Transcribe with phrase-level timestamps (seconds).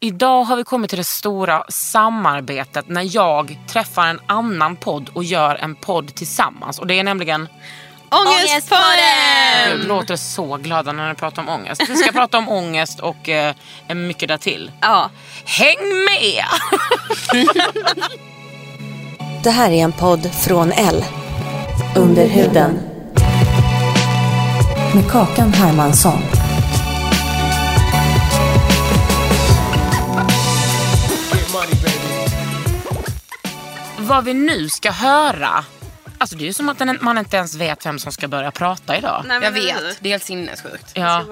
[0.00, 5.24] Idag har vi kommit till det stora samarbetet när jag träffar en annan podd och
[5.24, 6.78] gör en podd tillsammans.
[6.78, 7.48] Och det är nämligen...
[8.10, 9.78] Ångestpodden!
[9.78, 11.82] Gud, låter så glada när ni pratar om ångest.
[11.88, 13.54] Vi ska prata om ångest och eh,
[13.88, 14.70] mycket därtill.
[14.80, 15.10] Ja.
[15.44, 16.44] Häng med!
[19.44, 21.04] Det här är en podd från L.
[21.96, 22.78] Under huden.
[24.94, 26.22] Med Kakan Hermansson.
[34.04, 35.64] Vad vi nu ska höra.
[36.18, 38.96] Alltså det är ju som att man inte ens vet vem som ska börja prata
[38.98, 39.24] idag.
[39.26, 40.90] Nej, Jag vet, det är helt sinnessjukt.
[40.94, 41.24] Ja.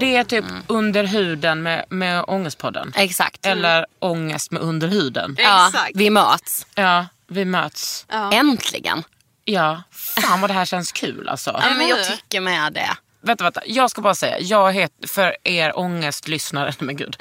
[0.00, 2.92] Det är typ under huden med, med Ångestpodden.
[2.96, 3.46] Exakt.
[3.46, 5.36] Eller ångest med under huden.
[5.38, 5.90] Ja, Exakt.
[5.94, 6.66] vi möts.
[6.74, 8.06] Ja, vi möts.
[8.32, 9.02] Äntligen.
[9.44, 11.60] Ja, fan vad det här känns kul alltså.
[11.62, 12.90] Ja, men jag tycker med det.
[13.24, 13.60] Vänta, vänta.
[13.66, 17.16] Jag ska bara säga, jag heter, för er ångestlyssnare, men gud,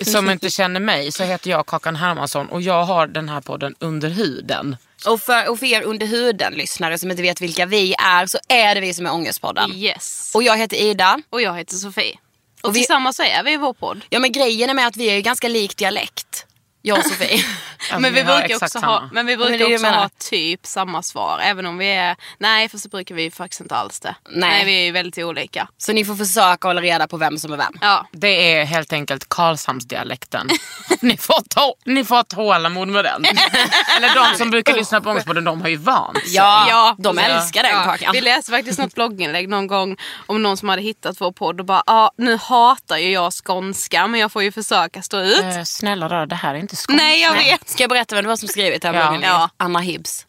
[0.00, 3.74] som inte känner mig så heter jag Kakan Hermansson och jag har den här podden
[3.78, 4.76] Under huden.
[5.06, 8.74] Och för, och för er under huden-lyssnare som inte vet vilka vi är så är
[8.74, 9.72] det vi som är Ångestpodden.
[9.74, 10.30] Yes.
[10.34, 11.18] Och jag heter Ida.
[11.30, 12.18] Och jag heter Sofie.
[12.62, 14.00] Och, Och vi- tillsammans så är vi i vår podd.
[14.10, 16.46] Ja men grejen är med att vi är ju ganska lik dialekt.
[16.86, 17.44] Jag och Sofie.
[17.98, 21.40] Men vi, brukar också ha, men vi men brukar det också ha typ samma svar.
[21.42, 22.16] Även om vi är...
[22.38, 24.14] Nej, för så brukar vi faktiskt inte alls det.
[24.30, 24.64] Nej.
[24.64, 25.68] vi är ju väldigt olika.
[25.78, 27.72] så ni får försöka hålla reda på vem som är vem.
[27.80, 28.06] Ja.
[28.12, 30.48] Det är helt enkelt Karlshamnsdialekten.
[31.00, 33.24] ni, får ta, ni får ha tålamod med den.
[33.96, 36.34] Eller de som brukar lyssna på Ångestpodden, de har ju vant sig.
[36.34, 37.24] Ja, de Ja.
[37.24, 38.12] älskar den kakan.
[38.12, 41.66] Vi läste faktiskt något blogginlägg någon gång om någon som hade hittat vår podd och
[41.66, 45.42] bara ja nu hatar ju jag skånska men jag får ju försöka stå ut.
[45.42, 46.92] Eh, snälla rara, det här är inte skånska.
[47.04, 47.68] Nej jag vet.
[47.68, 49.00] Ska jag berätta vem det var som skrivit det här Ja.
[49.02, 49.34] blogginlägget?
[49.36, 49.50] Ja.
[49.56, 50.26] Anna Hibbs.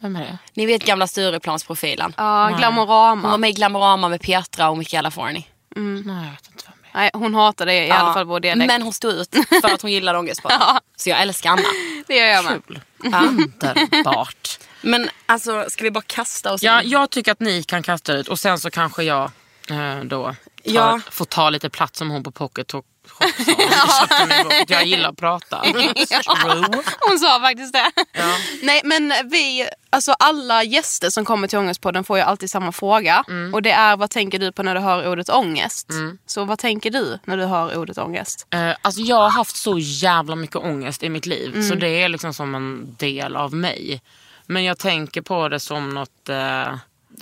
[0.00, 0.38] Vem är det?
[0.54, 2.14] Ni vet gamla Stureplansprofilen.
[2.16, 3.36] Ja, Hon var Glamorama.
[3.36, 5.48] med i Glamorama med Petra och Michaela Forni.
[5.76, 7.00] Nej, jag vet inte vem det är.
[7.00, 8.66] Nej, hon hatar det i alla fall vår dialekt.
[8.66, 10.60] Men hon stod ut för att hon gillade ångestpodden.
[10.96, 11.62] Så jag älskar Anna.
[12.06, 12.62] Det gör jag med.
[13.28, 14.58] Underbart.
[14.80, 16.90] Men alltså, ska vi bara kasta oss Ja, in?
[16.90, 19.30] jag tycker att ni kan kasta ut och sen så kanske jag
[19.70, 21.00] eh, då tar, Ja.
[21.10, 24.64] får ta lite plats som hon på Pocket Talk Då.
[24.68, 25.62] Jag gillar att prata.
[25.62, 26.82] True.
[27.00, 27.90] Hon sa faktiskt det.
[28.12, 28.36] Ja.
[28.62, 33.24] Nej men vi, alltså alla gäster som kommer till Ångestpodden får ju alltid samma fråga.
[33.28, 33.54] Mm.
[33.54, 35.88] Och det är vad tänker du på när du hör ordet ångest?
[36.26, 38.46] Så vad tänker du när du hör ordet ångest?
[38.50, 42.08] Eh, alltså jag har haft så jävla mycket ångest i mitt liv så det är
[42.08, 44.02] liksom som en del av mig.
[44.46, 46.74] Men jag tänker på det som något eh,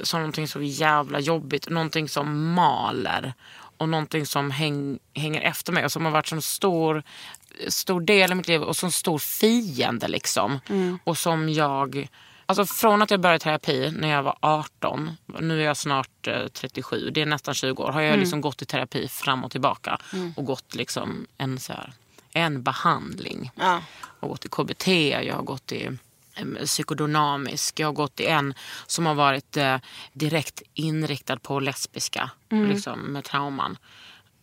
[0.03, 3.34] som någonting så jävla jobbigt, någonting som maler
[3.82, 7.03] och någonting som häng, hänger efter mig och som har varit en stor,
[7.69, 10.60] stor del i mitt liv och som stor fiende liksom.
[11.04, 12.09] Och som jag,
[12.47, 15.10] alltså från att jag började terapi när jag var 18,
[15.41, 18.62] nu är jag snart eh, 37, det är nästan 20 år, har jag liksom gått
[18.62, 19.98] i terapi fram och tillbaka
[20.37, 21.92] och gått liksom en så här,
[22.32, 23.50] en behandling.
[23.54, 23.82] Ja.
[24.21, 24.88] Jag har gått i KBT,
[25.26, 25.91] jag har gått i
[26.65, 28.54] psykodynamisk, jag har gått i en
[28.87, 29.76] som har varit eh,
[30.12, 33.78] direkt inriktad på lesbiska, liksom, med trauman.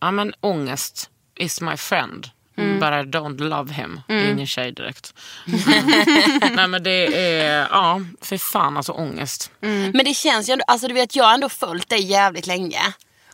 [0.00, 2.30] Ja men ångest is my friend.
[2.56, 4.00] But I don't love him.
[4.08, 5.14] Ingen tjej direkt.
[5.46, 6.54] Mm.
[6.56, 9.50] Nej men det är, ja för fan alltså ångest.
[9.60, 12.80] Men det känns ju ändå, alltså du vet jag har ändå följt dig jävligt länge.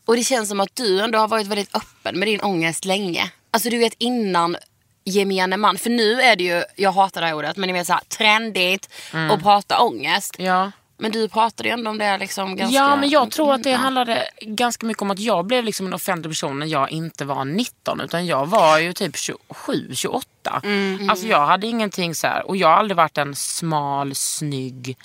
[0.05, 3.31] Och det känns som att du ändå har varit väldigt öppen med din ångest länge.
[3.51, 4.57] Alltså du vet innan
[5.07, 5.79] gemene man.
[5.79, 8.91] För nu är det ju, jag hatar det här ordet, men ni vet såhär trendigt
[9.31, 10.35] att prata ångest.
[10.39, 10.73] Ja.
[10.99, 12.77] Men du pratade ju ändå om det liksom ganska...
[12.77, 15.95] Ja, men jag tror att det handlade ganska mycket om att jag blev liksom en
[15.95, 20.27] offentlig person när jag inte var 19 utan jag var ju typ 27, 28.
[21.09, 24.97] Alltså jag hade ingenting så här och jag har aldrig varit en smal, snygg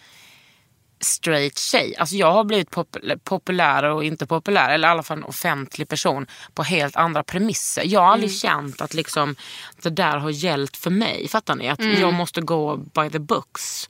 [1.02, 1.96] straight tjej.
[1.96, 5.88] Alltså jag har blivit popul- populär och inte populär, eller i alla fall en offentlig
[5.88, 7.84] person på helt andra premisser.
[7.86, 9.36] Jag har aldrig känt att liksom,
[9.82, 11.28] det där har gällt för mig.
[11.28, 11.70] Fattar ni?
[11.70, 13.90] Att jag måste gå by the books.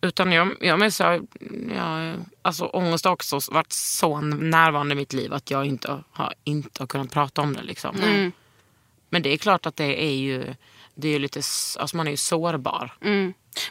[0.00, 1.02] Utan jag, jag men så,
[1.76, 6.34] jag, alltså ångest har också varit så närvarande i mitt liv att jag inte har,
[6.44, 7.62] inte har kunnat prata om det.
[7.62, 7.96] Liksom.
[9.10, 10.54] Men det är klart att det är ju,
[10.94, 11.40] det är lite,
[11.78, 12.94] alltså man är ju sårbar.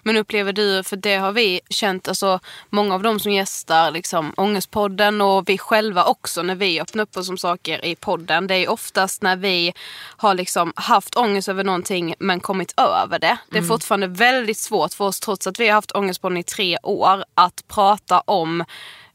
[0.03, 2.39] Men upplever du, för det har vi känt, alltså
[2.69, 7.17] många av de som gästar liksom, Ångestpodden och vi själva också när vi öppnar upp
[7.17, 8.47] oss om saker i podden.
[8.47, 9.73] Det är oftast när vi
[10.17, 13.37] har liksom haft ångest över någonting men kommit över det.
[13.49, 16.77] Det är fortfarande väldigt svårt för oss trots att vi har haft Ångestpodden i tre
[16.83, 18.63] år att prata om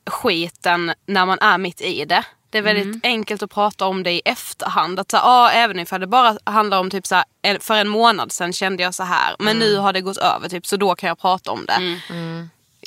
[0.06, 2.24] skiten när man är mitt i det.
[2.50, 5.00] Det är väldigt enkelt att prata om det i efterhand.
[5.00, 8.32] Att så, ah, även ifall det bara handlar om typ så här, för en månad
[8.32, 9.36] sedan kände jag så här.
[9.38, 12.00] Men nu har det gått över typ, så då kan jag prata om det.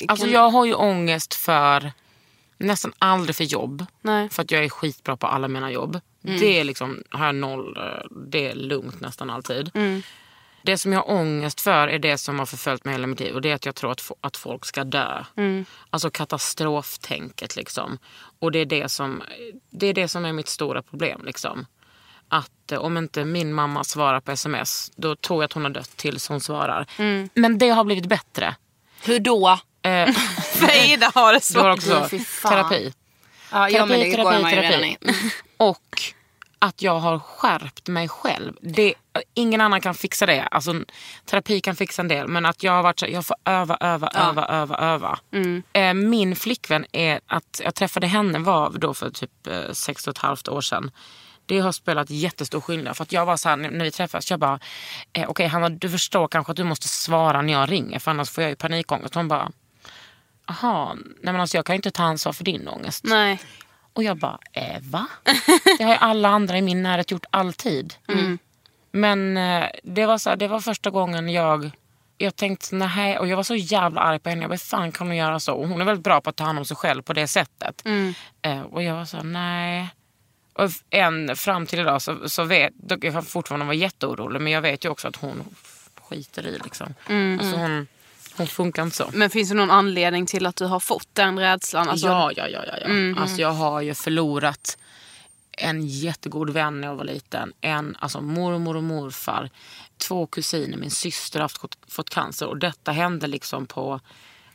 [0.08, 1.92] Alltså jag har ju ångest för
[2.58, 3.86] nästan aldrig för jobb.
[4.02, 4.28] Nej.
[4.28, 6.00] För att jag är skitbra på alla mina jobb.
[6.22, 7.78] Det är liksom, har jag noll,
[8.30, 9.70] det är lugnt nästan alltid.
[10.66, 13.34] Det som jag har ångest för är det som har förföljt mig hela mitt liv
[13.34, 15.24] och det är att jag tror att, att folk ska dö.
[15.90, 17.98] Alltså katastroftänket liksom.
[18.38, 19.22] Och det är det som,
[19.70, 21.66] det är, det som är mitt stora problem liksom.
[22.28, 25.70] Att eh, om inte min mamma svarar på sms då tror jag att hon har
[25.70, 26.86] dött tills hon svarar.
[27.34, 28.54] Men det har blivit bättre.
[29.04, 29.58] Hur då?
[29.82, 30.12] Eh,
[30.54, 31.94] För Ida har det det var svårt.
[32.00, 32.52] också Fy fan.
[32.52, 32.92] terapi.
[33.52, 34.96] Ja, ja men det Terapi, går terapi, man ju redan terapi.
[35.10, 35.32] i.
[35.56, 35.78] Och
[36.64, 38.52] att jag har skärpt mig själv.
[38.60, 38.94] Det,
[39.34, 40.42] ingen annan kan fixa det.
[40.42, 40.74] Alltså,
[41.24, 42.28] terapi kan fixa en del.
[42.28, 45.18] Men att jag har varit så, jag får öva, öva, öva, öva, öva.
[45.72, 50.10] Eh, min flickvän, är att jag träffade henne var då för typ eh, sex och
[50.10, 50.90] ett halvt år sedan.
[51.46, 52.96] Det har spelat jättestor skillnad.
[52.96, 54.58] För att jag var så här, när vi träffades, jag bara,
[55.12, 58.30] eh, okej Hanna du förstår kanske att du måste svara när jag ringer för annars
[58.30, 59.14] får jag ju panikångest.
[59.14, 59.50] Hon bara,
[60.46, 63.04] Jaha, nej men alltså jag kan ju inte ta ansvar för din ångest.
[63.04, 63.38] Nej.
[63.94, 65.06] Och jag bara, eh, va?
[65.78, 67.94] Det har ju alla andra i min närhet gjort alltid.
[68.90, 71.70] Men eh, det var, så här, det var första gången jag
[72.18, 74.42] jag tänkte nej och jag var så jävla arg på henne.
[74.42, 75.54] Jag bara, fan kan hon göra så?
[75.54, 77.82] Och hon är väldigt bra på att ta hand om sig själv på det sättet.
[78.42, 79.88] Eh, och jag var så nej.
[80.52, 84.60] Och än fram till idag så, så vet jag kan fortfarande vara jätteorolig men jag
[84.60, 85.44] vet ju också att hon
[86.02, 86.94] skiter i liksom.
[87.40, 87.86] Alltså hon,
[88.36, 89.10] hon funkar inte så.
[89.12, 91.88] Men finns det någon anledning till att du har fått den rädslan?
[91.88, 92.64] Alltså, Ja, ja, ja.
[92.66, 93.20] ja, ja.
[93.20, 94.78] Alltså, jag har ju förlorat
[95.58, 97.52] en jättegod vän när jag var liten.
[97.60, 99.50] En, alltså mormor och morfar.
[99.98, 100.76] Två kusiner.
[100.76, 102.46] Min syster har haft, fått cancer.
[102.46, 104.00] Och detta hände liksom på...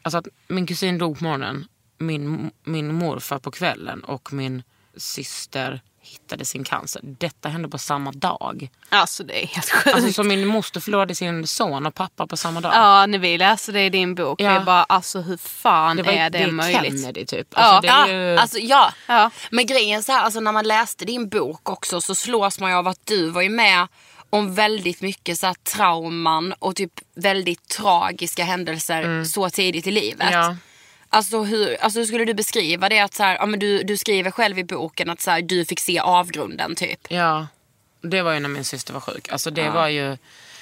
[0.02, 1.68] Alltså att min kusin dog på morgonen.
[1.98, 4.04] Min, min morfar på kvällen.
[4.04, 4.64] Och min
[4.96, 7.01] syster hittade sin cancer.
[7.03, 8.69] Detta hände på samma dag.
[8.89, 9.95] Alltså det är helt sjukt.
[9.95, 12.71] Alltså så min moster förlorade sin son och pappa på samma dag.
[12.75, 14.41] Ja, när vi läste det i din bok.
[14.41, 14.59] Ja.
[14.59, 17.01] Vi bara, alltså hur fan det var, är det, det är möjligt?
[17.01, 17.47] Kennedy typ.
[17.51, 17.59] Ja.
[17.61, 18.38] Alltså, det är Ja, ju...
[18.38, 18.94] alltså, ja.
[19.07, 19.31] Ja.
[19.51, 22.77] Men grejen så här, alltså, när man läste din bok också så slås man ju
[22.77, 23.88] av att du var ju med
[24.29, 30.21] om väldigt mycket så här, trauman och typ väldigt tragiska händelser så tidigt i livet.
[30.33, 30.39] Mm.
[30.39, 30.56] Ja.
[31.09, 33.00] Alltså hur, alltså hur skulle du beskriva det?
[33.00, 35.65] Att så här, ja, men du, du skriver själv i boken att så här, du
[35.65, 37.07] fick se avgrunden typ.
[37.09, 37.47] Ja,
[38.01, 39.29] det var ju när min syster var sjuk.
[39.29, 40.17] Alltså det var ju...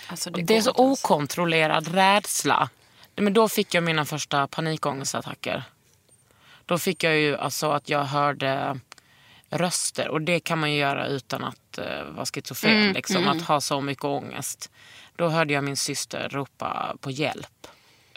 [0.07, 2.69] Alltså, Det, går är så okontrollerad rädsla.
[3.15, 5.63] Men då fick jag mina första panikångestattacker.
[6.65, 8.79] Då fick jag ju alltså att jag hörde
[9.49, 10.07] röster.
[10.07, 11.85] Och det kan man ju göra utan att uh,
[12.15, 12.93] vara schizofren.
[12.93, 14.71] liksom, Att ha så mycket ångest.
[15.15, 17.67] Då hörde jag min syster ropa på hjälp.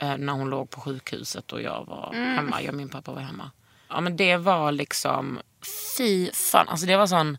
[0.00, 2.62] Eh, när hon låg på sjukhuset och jag var hemma.
[2.62, 3.50] Jag och min pappa var hemma.
[3.88, 5.40] Ja men det var liksom,
[5.96, 6.68] fy fan.
[6.68, 7.38] Alltså det var sån,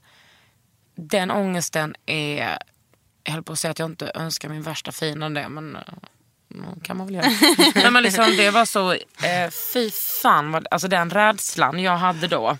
[0.95, 2.57] den ångesten är,
[3.23, 5.81] jag höll på att säga att jag inte önskar min värsta fiende det men eh,
[6.55, 7.25] mm, kan man väl göra.
[7.75, 9.91] Nej, men liksom, det var så, eh, fy
[10.21, 12.57] fan, vad, alltså den rädslan jag hade då.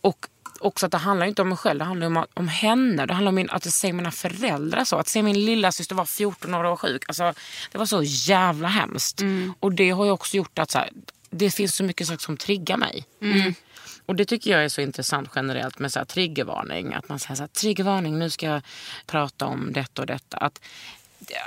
[0.00, 0.26] Och
[0.60, 3.06] också att det handlar inte om mig själv, det handlar om, om henne.
[3.06, 4.96] Det handlar om min, att se mina föräldrar så.
[4.96, 7.04] Att se min lilla syster vara 14 år och vara sjuk.
[7.08, 7.34] Alltså,
[7.72, 9.22] det var så jävla hemskt.
[9.60, 10.90] Och det har ju också gjort att så här,
[11.30, 13.04] det finns så mycket saker som triggar mig.
[14.06, 16.94] Och det tycker jag är så intressant generellt med så här, triggervarning.
[16.94, 18.62] Att man säger så här, triggervarning, nu ska jag
[19.06, 20.36] prata om detta och detta.
[20.36, 20.60] Att,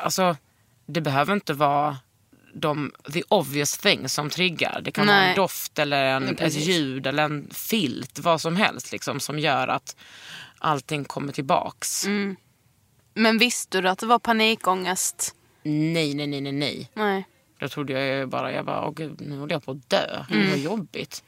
[0.04, 0.38] alltså,
[0.86, 1.98] det behöver inte vara
[2.54, 4.82] de the obvious things som triggar.
[4.82, 5.30] Det kan vara Nej.
[5.30, 8.20] en doft eller en, ett ljud eller en filt.
[8.20, 9.96] Vad som helst liksom, som gör att
[10.58, 12.06] allting kommer tillbaks.
[13.14, 15.36] Men visste du att det var panikångest?
[15.64, 16.92] Nej, nej, nej, nej, nej.
[16.94, 17.28] Nej.
[17.60, 20.26] Då trodde jag bara, jag bara, åh gud, nu håller jag på att dö.
[20.30, 20.50] Mm.
[20.50, 21.24] Vad jobbigt.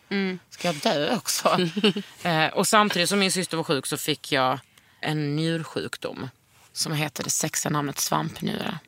[0.50, 1.58] Ska jag dö också?
[2.24, 4.60] eh, och samtidigt som min syster var sjuk så fick jag
[5.01, 6.30] en njursjukdom.
[6.72, 8.80] Som heter det sexiga namnet svampnjure.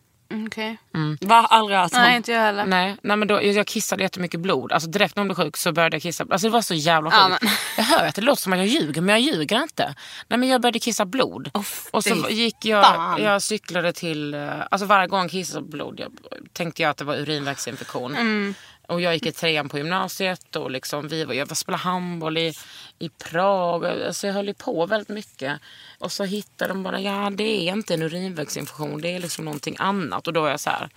[0.46, 0.78] Okej.
[1.22, 1.48] Va?
[1.50, 2.00] Aldrig hört om.
[2.02, 2.66] Nej, inte jag heller.
[2.66, 4.72] Nej, nej men då, jag jag kissade jättemycket blod.
[4.72, 6.26] Alltså direkt när hon blev sjuk så började jag kissa.
[6.30, 7.42] Alltså det var så jävla Ja, sjukt.
[7.44, 9.96] men- Jag hör att det låter som att jag ljuger men jag ljuger inte.
[10.28, 11.50] Nej men jag började kissa blod.
[11.54, 13.24] Uff, och så gick jag, fan.
[13.24, 16.12] jag cyklade till, eh, alltså varje gång jag kissade blod jag,
[16.54, 18.16] tänkte jag att det var urinvägsinfektion.
[18.16, 18.54] Mm.
[18.88, 22.54] Och jag gick i trean på gymnasiet och liksom vi var, jag spelade handboll i,
[23.00, 23.86] i Prag.
[23.86, 25.60] Alltså jag höll ju på väldigt mycket.
[26.00, 29.76] Och så hittade de bara, ja det är inte en urinvägsinfektion, det är liksom någonting
[29.80, 30.28] annat.
[30.28, 30.90] Och då är jag så här,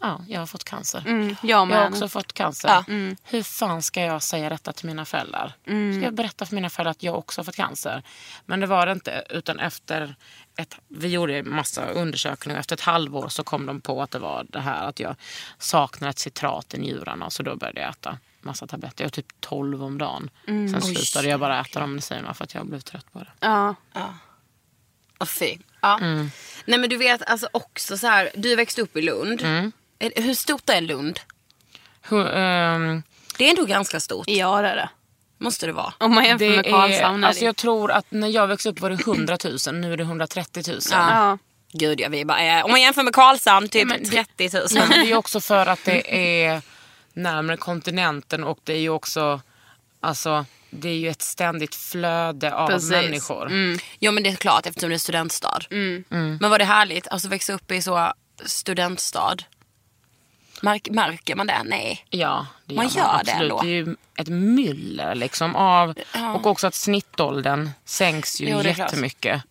[0.00, 1.02] ja jag har fått cancer.
[1.06, 2.68] Mm, jag Jag har också fått cancer.
[2.68, 2.84] Ja.
[3.24, 5.52] Hur fan ska jag säga detta till mina föräldrar?
[5.64, 8.02] Ska jag berätta för mina föräldrar att jag också har fått cancer?
[8.46, 9.24] Men det var det inte.
[9.30, 10.16] Utan efter
[10.58, 12.60] ett, vi gjorde massa undersökningar.
[12.60, 15.16] Efter ett halvår så kom de på att det var det här att jag
[15.58, 17.30] saknade ett citrat i njurarna.
[17.30, 19.04] Så då började jag äta massa tabletter.
[19.04, 20.30] Jag typ 12 om dagen.
[20.46, 23.30] Sen slutade jag bara äta de medicinerna för att jag blev trött på det.
[23.40, 23.74] Ja.
[25.20, 25.56] Åh, fy.
[25.80, 25.98] Ja.
[26.64, 29.40] Nej men du vet alltså också så här, du växte upp i Lund.
[29.98, 31.20] Är- Hur stort är Lund?
[32.02, 33.02] Hur, ehm,
[33.38, 34.28] Det är ändå ganska stort.
[34.28, 34.88] ja, det är det.
[35.38, 35.92] Måste det vara.
[35.98, 37.24] Om man jämför med Karlshamn.
[37.24, 39.74] är alltså det- jag tror att när jag växte upp var det 100 000.
[39.74, 40.78] Nu är det 130 000.
[40.90, 41.38] ja.
[41.72, 44.66] Gud ja, vi bara, eh, om man jämför med Karlshamn, typ men det- 30 000.
[44.70, 46.62] Ja, men det är också för att det är
[47.12, 49.40] närmare kontinenten och det är ju också
[50.00, 52.90] alltså, det är ju ett ständigt flöde av Precis.
[52.90, 53.52] människor.
[53.98, 55.58] Ja men det är klart eftersom det är studentstad.
[56.40, 58.12] Men var det härligt, alltså växa upp i så
[58.44, 59.36] studentstad?
[60.62, 61.62] Märk, märker man det?
[61.64, 62.06] Nej.
[62.10, 63.60] Ja, det Man gör gör det ändå.
[63.62, 65.94] Det är ju ett myller liksom av,
[66.34, 69.42] och också att snittåldern sänks ju Jo, jättemycket.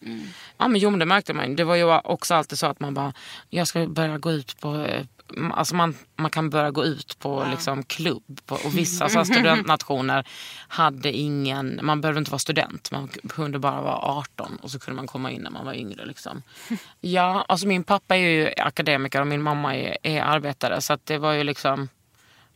[0.57, 1.55] Ja men jo men det märkte man ju.
[1.55, 3.13] Det var ju också alltid så att man bara,
[3.49, 5.05] jag ska börja gå ut på eh,
[5.53, 9.25] Alltså man, man kan börja gå ut på liksom klubb på, och vissa så här
[9.25, 10.27] studentnationer
[10.67, 14.95] hade ingen, man behövde inte vara student, man kunde bara vara 18 och så kunde
[14.95, 16.05] man komma in när man var yngre.
[16.05, 16.43] Liksom.
[16.99, 21.17] Ja, alltså min pappa är ju akademiker och min mamma är, är arbetare så det
[21.17, 21.89] var ju liksom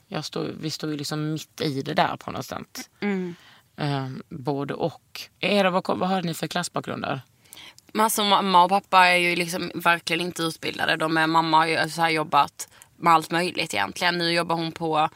[0.07, 2.89] jag stod, vi stod ju liksom mitt i det där på något sätt.
[3.75, 5.21] Eh, både och.
[5.39, 7.21] Det, vad, vad har ni för klassbakgrunder?
[7.93, 10.95] Men alltså, mamma och pappa är ju liksom verkligen inte utbildade.
[10.95, 12.67] De är, mamma har ju så här jobbat
[12.98, 14.17] med allt möjligt egentligen.
[14.17, 15.10] Nu jobbar hon på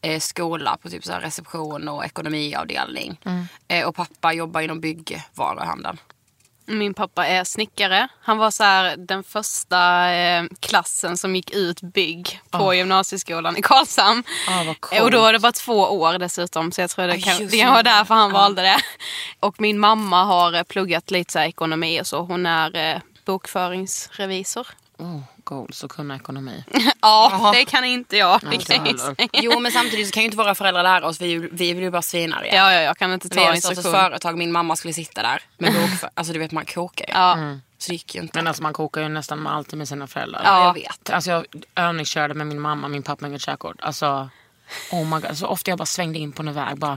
[0.00, 3.18] eh, skola på typ så reception och ekonomiavdelning.
[3.68, 5.98] Eh, och pappa jobbar inom byggvaruhandeln.
[6.66, 8.08] Min pappa är snickare.
[8.22, 13.62] Han var så här, den första eh, klassen som gick ut bygg på gymnasieskolan i
[13.62, 14.22] Karlshamn.
[14.80, 15.02] Coolt.
[15.02, 17.58] och då var det bara två år dessutom så jag tror det Ah, kan, det
[17.58, 18.76] kan vara därför han valde det.
[19.40, 22.20] Och min mamma har eh, pluggat lite så ekonomi och så.
[22.22, 24.66] Hon är eh, bokföringsrevisor.
[24.98, 26.64] Oh, goals och kunna ekonomi.
[27.00, 28.40] Ja, det kan inte jag.
[28.40, 29.28] Det inte kan jag säga.
[29.32, 31.20] Jo men samtidigt så kan ju inte våra föräldrar lära oss.
[31.20, 32.54] Vi, vi blir bara svinarga.
[32.54, 33.92] Ja, ja, jag kan inte Vi ta ett instruktion.
[33.92, 36.10] företag, min mamma skulle sitta där med bokför.
[36.14, 37.12] Alltså du vet man kokar ju.
[37.12, 37.38] Ja.
[37.78, 38.38] Så det gick ju inte.
[38.38, 40.42] Men alltså man kokar ju nästan alltid med sina föräldrar.
[40.44, 41.10] Ja, jag vet.
[41.10, 43.76] Alltså jag övningskörde med min mamma, min pappa inget körkort.
[43.80, 44.30] Alltså,
[44.90, 45.38] oh my God.
[45.38, 46.78] Så ofta jag bara svängde in på en väg.
[46.78, 46.96] Bara,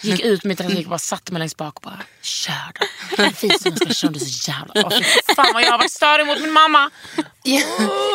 [0.00, 2.86] gick ut mitt i trafiken, bara satte mig längst bak och bara kör då.
[3.16, 4.90] Som jag ska köra, är så jävla...
[4.90, 5.04] Fy
[5.36, 6.90] fan vad jag har varit störig mot min mamma.
[7.42, 7.60] Ja.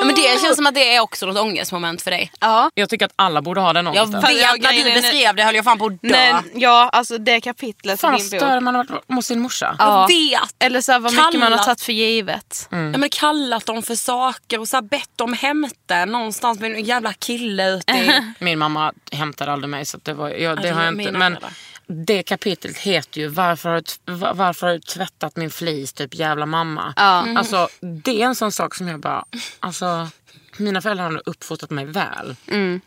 [0.06, 2.32] men det känns som att det är också något ångestmoment för dig.
[2.40, 2.70] Ja.
[2.74, 4.22] Jag tycker att alla borde ha den Jag ångesten.
[4.22, 6.10] vet, jag- när grejen du beskrev det höll jag fan på att dö.
[6.10, 8.40] Men ja, alltså det kapitlet Fan i din bok.
[8.40, 9.76] störd man har varit mot sin morsa.
[9.80, 10.02] Ja.
[10.02, 10.56] Jag vet.
[10.60, 11.66] Eller så här, vad mycket man har Kallat.
[11.66, 12.68] tagit för givet.
[12.72, 12.92] Mm.
[12.92, 16.84] Ja, men kallat dem för saker och så här bett dem hämta någonstans med en
[16.84, 18.34] jävla kille ute i...
[18.44, 21.12] Min mamma hämtade aldrig mig så det, var, ja, det det har jag inte.
[21.12, 21.38] Men.
[21.88, 26.94] Det kapitlet heter ju varför har, varför har du tvättat min flis typ jävla mamma.
[26.96, 27.22] Ja.
[27.22, 27.38] Mm.
[27.38, 27.68] Alltså
[28.04, 29.26] det är en sån sak som jag bara,
[29.60, 30.10] alltså
[30.58, 32.36] mina föräldrar har uppfostrat mig väl.
[32.48, 32.82] Mm.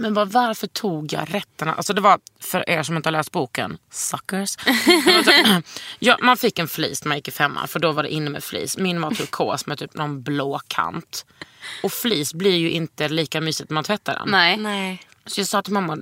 [0.00, 1.74] Men bara, varför tog jag rätterna?
[1.74, 4.56] Alltså det var, för er som inte har läst boken, suckers.
[5.98, 8.30] ja, man fick en flis när man gick i femman för då var det inne
[8.30, 8.78] med flis.
[8.78, 11.26] Min var turkos med typ någon blå kant.
[11.82, 14.28] Och flis blir ju inte lika mysigt när man tvättar den.
[14.30, 14.56] Nej.
[14.56, 15.02] Nej.
[15.26, 15.98] Så jag sa till mamma,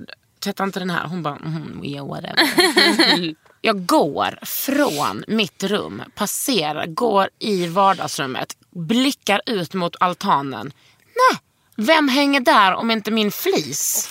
[0.47, 1.07] tvätta inte den här.
[1.07, 3.35] Hon bara, mm, yeah, whatever.
[3.61, 10.73] jag går från mitt rum, passerar, går i vardagsrummet, blickar ut mot altanen.
[11.05, 11.39] Nej,
[11.75, 14.09] vem hänger där om inte min flis?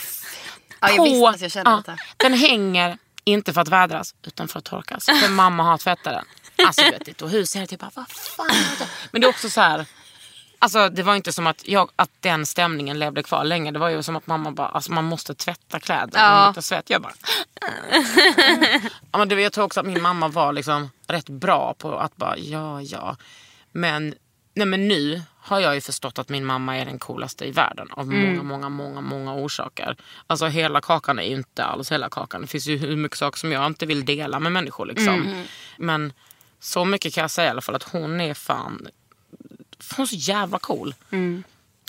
[0.80, 1.98] Ja, jag visste att jag kände ja, detta.
[2.16, 5.06] Den hänger inte för att vädras utan för att torkas.
[5.06, 6.24] För mamma har tvättat den.
[6.66, 7.56] Alltså du vet, det tog hus.
[7.56, 8.88] Jag typ bara, vad fan är det?
[9.10, 9.86] Men det är också så här.
[10.58, 13.70] Alltså det var inte som att, jag, att den stämningen levde kvar länge.
[13.70, 16.20] Det var ju som att mamma bara, alltså man måste tvätta kläder.
[16.20, 16.30] Ja.
[16.30, 16.90] Man måste svett.
[16.90, 17.12] Jag bara...
[19.12, 22.16] ja, men det, jag tror också att min mamma var liksom rätt bra på att
[22.16, 23.16] bara, ja ja.
[23.72, 24.14] Men,
[24.54, 27.88] nej, men nu har jag ju förstått att min mamma är den coolaste i världen.
[27.90, 29.96] Av många, många, många, många orsaker.
[30.26, 32.40] Alltså hela kakan är ju inte alls hela kakan.
[32.40, 34.86] Det finns ju hur mycket saker som jag inte vill dela med människor.
[34.86, 35.44] Liksom.
[35.78, 36.12] Men
[36.60, 38.88] så mycket kan jag säga i alla fall att hon är fan
[39.97, 40.95] hon är så jävla cool.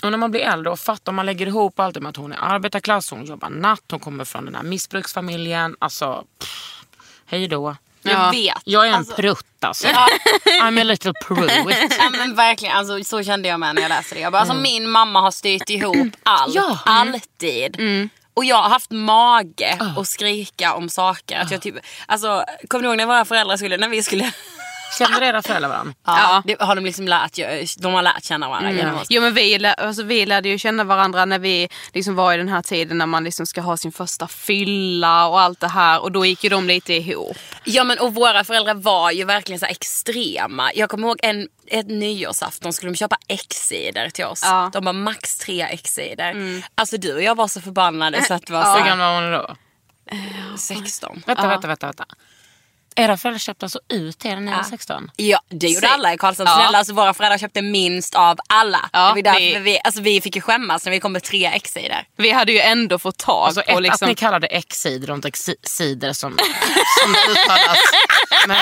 [0.02, 2.32] Och när man blir äldre och fattar, man lägger ihop allt det med att hon
[2.32, 5.76] är arbetarklass, hon jobbar natt, hon kommer från den här missbruksfamiljen.
[5.78, 6.82] Alltså, pff,
[7.26, 7.76] hej då.
[8.02, 8.54] Jag vet.
[8.64, 9.88] Jag är en Alltså, prutt alltså.
[10.62, 11.50] I'm a little prutt.
[11.98, 14.20] Ja men verkligen, alltså, så kände jag med när jag läste det.
[14.20, 16.78] Jag bara, alltså, min mamma har styrt ihop allt, Ja.
[16.84, 17.76] alltid.
[18.34, 21.38] Och jag har haft mage att skrika om saker.
[21.40, 21.74] Att jag typ,
[22.06, 24.32] alltså, kommer du ihåg när våra föräldrar skulle, när vi skulle
[24.98, 25.94] Känner era föräldrar varandra?
[26.06, 27.38] Ja, det har de liksom lärt,
[27.78, 29.06] de har lärt känna varandra genom oss.
[29.10, 32.48] Jo men vi, alltså, vi lärde ju känna varandra när vi liksom var i den
[32.48, 36.12] här tiden när man liksom ska ha sin första fylla och allt det här och
[36.12, 37.38] då gick ju de lite ihop.
[37.64, 40.70] Ja men och våra föräldrar var ju verkligen så här extrema.
[40.74, 44.40] Jag kommer ihåg en, ett nyårsafton skulle de köpa X-sidor till oss.
[44.44, 44.70] Ja.
[44.72, 46.62] De var max tre X-sidor.
[46.74, 49.30] Alltså du och jag var så förbannade så att det var så Hur gammal var
[49.30, 49.56] ni då?
[50.58, 51.22] 16.
[51.26, 52.04] Vänta, vänta, vänta, vänta.
[52.98, 55.10] Era föräldrar köpte alltså ut er när ni var 16?
[55.16, 55.92] Ja det gjorde Sex.
[55.92, 56.44] alla i Karlstad.
[56.44, 56.54] Ja.
[56.62, 58.90] Snälla alltså våra föräldrar köpte minst av alla.
[58.92, 61.46] Ja, det var vi- vi, alltså, vi fick ju skämmas när vi kom med tre
[61.46, 61.96] X-sidor.
[62.16, 64.08] Vi hade ju ändå fått tag Alltså ett, på att liksom...
[64.08, 66.36] ni kallar det X-sidor och inte X-sidor som,
[67.02, 67.78] som det uttalas.
[68.46, 68.56] Men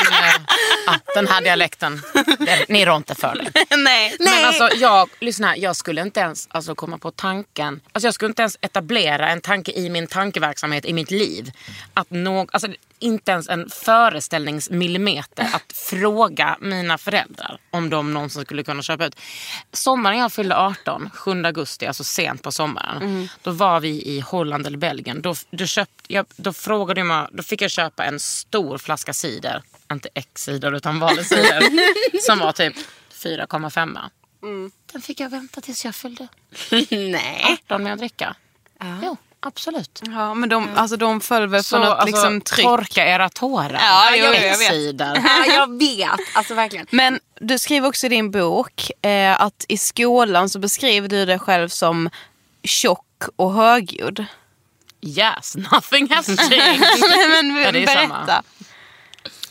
[0.86, 2.02] ja, den här dialekten,
[2.38, 3.76] det, ni rår inte för det.
[3.76, 4.16] Nej.
[4.20, 8.28] Men alltså jag, lyssna, jag skulle inte ens alltså, komma på tanken, alltså jag skulle
[8.28, 11.50] inte ens etablera en tanke i min tankeverksamhet i mitt liv.
[11.94, 18.62] Att nå, alltså, inte ens en föreställningsmillimeter att fråga mina föräldrar om de någonsin skulle
[18.62, 19.16] kunna köpa ut.
[19.72, 23.28] Sommaren jag fyllde 18, 7 augusti, alltså sent på sommaren.
[23.42, 25.22] Då var vi i Holland eller Belgien.
[25.22, 29.62] Då, då, köpt, jag, då, frågade jag, då fick jag köpa en stor flaska cider.
[29.92, 31.62] Inte X-cider utan vanlig cider.
[32.26, 32.74] som var typ
[33.12, 33.98] 4,5.
[34.92, 36.28] Den fick jag vänta tills jag fyllde
[36.90, 37.58] Nej.
[37.64, 38.36] 18 med att dricka.
[39.02, 40.02] Jo, absolut.
[40.06, 42.66] Ja men de, alltså, de föll väl Så på något alltså, liksom tryck.
[42.66, 43.78] torka era tårar.
[43.80, 44.42] Ja, jo, jag vet.
[44.60, 45.22] X-cider.
[45.24, 46.86] Ja, jag vet, alltså verkligen.
[46.90, 51.38] Men du skriver också i din bok eh, att i skolan så beskriver du dig
[51.38, 52.10] själv som
[52.64, 53.02] tjock
[53.36, 54.24] och högljudd.
[55.02, 56.80] Yes, nothing has changed.
[57.00, 58.08] Nej, men Ja, det är berätta.
[58.26, 58.42] samma.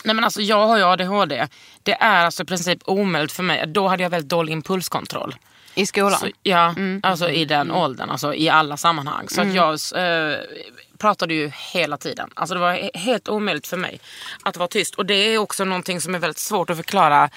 [0.04, 1.48] Nej men alltså jag har ju ADHD.
[1.84, 3.64] Det är alltså i princip omöjligt för mig.
[3.68, 5.36] Då hade jag väldigt dålig impulskontroll.
[5.76, 6.20] I skolan?
[6.20, 8.10] Så, ja, alltså i den åldern.
[8.10, 9.30] Alltså i alla sammanhang.
[9.30, 9.74] Så att jag
[10.34, 10.38] eh,
[10.98, 12.30] pratade ju hela tiden.
[12.34, 14.00] Alltså det var he- helt omöjligt för mig
[14.44, 14.96] att vara tyst.
[14.96, 17.30] Och det är också någonting som är väldigt svårt att förklara.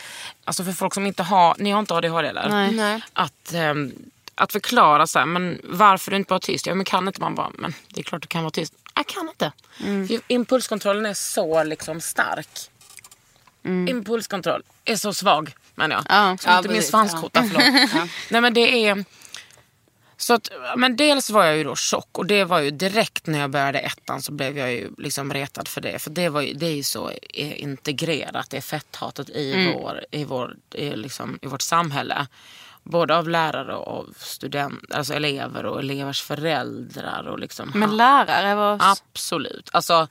[0.45, 2.49] Alltså för folk som inte har, ni har inte ADHD eller?
[2.49, 2.73] Nej.
[2.73, 3.01] Nej.
[3.13, 3.93] Att, ehm,
[4.35, 6.67] att förklara så här, men varför du inte bara tyst.
[6.67, 8.75] Ja men kan inte man bara, men det är klart du kan vara tyst.
[8.95, 9.53] Jag kan inte.
[10.09, 12.49] För Impulskontrollen är så liksom stark.
[13.89, 16.05] Impulskontroll är så svag menar jag.
[16.09, 16.37] Ja.
[16.41, 18.11] Som Ja, inte min precis, svanskota, förlåt.
[18.31, 19.05] Nej men det är...
[20.21, 23.39] Så att, men dels var jag ju då tjock och det var ju direkt när
[23.39, 25.99] jag började ettan så blev jag ju liksom retad för det.
[25.99, 30.25] För det, var ju, det är ju så integrerat, det är fetthatet i, vår, i,
[30.25, 32.27] vår, i, liksom, i vårt samhälle.
[32.83, 37.29] Både av lärare och av studenter, alltså elever och elevers föräldrar.
[37.29, 38.79] Och liksom, Men lärare var...
[38.81, 39.71] Absolut.
[39.73, 40.09] Alltså,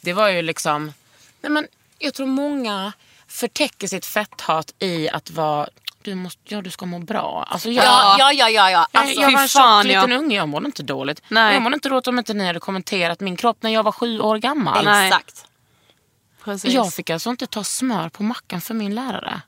[0.00, 0.92] det var ju liksom...
[1.40, 1.66] Nej men,
[1.98, 2.92] jag tror många
[3.28, 5.68] förtäcker sitt fetthat i att vara...
[6.02, 7.46] Du, måste, ja, du ska må bra.
[7.50, 8.70] Alltså, jag, Ja, ja, ja, ja.
[8.70, 8.86] ja.
[8.92, 9.82] jag, Alltså, jag var en tjock ja.
[9.82, 11.22] liten unge, jag mådde inte dåligt.
[11.28, 11.54] Nej.
[11.54, 14.20] Jag mådde inte dåligt om inte ni hade kommenterat min kropp när jag var sju
[14.20, 14.84] år gammal.
[14.84, 15.06] Nej.
[15.08, 15.44] Exakt.
[16.44, 16.72] Precis.
[16.74, 19.40] Jag fick alltså inte ta smör på mackan för min lärare.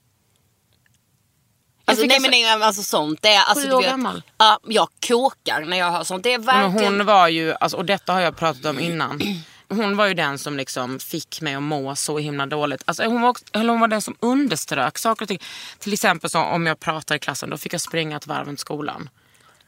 [1.84, 4.22] Alltså, fick nej alltså- men nej, alltså sånt det är, alltså, Sju år vet, gammal.
[4.38, 6.22] Ja, jag kokar när jag hör sånt.
[6.22, 6.96] Det är Men verkligen...
[6.96, 9.20] hon var ju, alltså, och detta har jag pratat om innan.
[9.68, 12.82] Hon var ju den som liksom fick mig att må så himla dåligt.
[12.84, 13.36] Alltså, hon, var
[13.68, 15.40] hon var den som underströk saker och ting.
[15.78, 18.60] Till exempel så, om jag pratar i klassen då fick jag springa ett varv runt
[18.60, 19.08] skolan.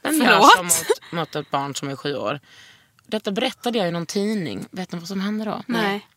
[0.01, 2.39] Den gör så mot, mot ett barn som är sju år.
[3.05, 4.65] Detta berättade jag i någon tidning.
[4.71, 5.63] Vet ni vad som hände då?
[5.67, 6.07] Nej.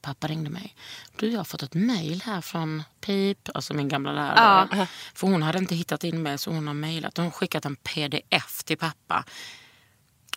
[0.00, 0.74] Pappa ringde mig.
[1.16, 4.86] Du, jag har fått ett mail här från Pip, alltså min gamla lärare.
[5.14, 7.16] För hon hade inte hittat in mig så hon har mejlat.
[7.16, 9.24] Hon har skickat en pdf till pappa.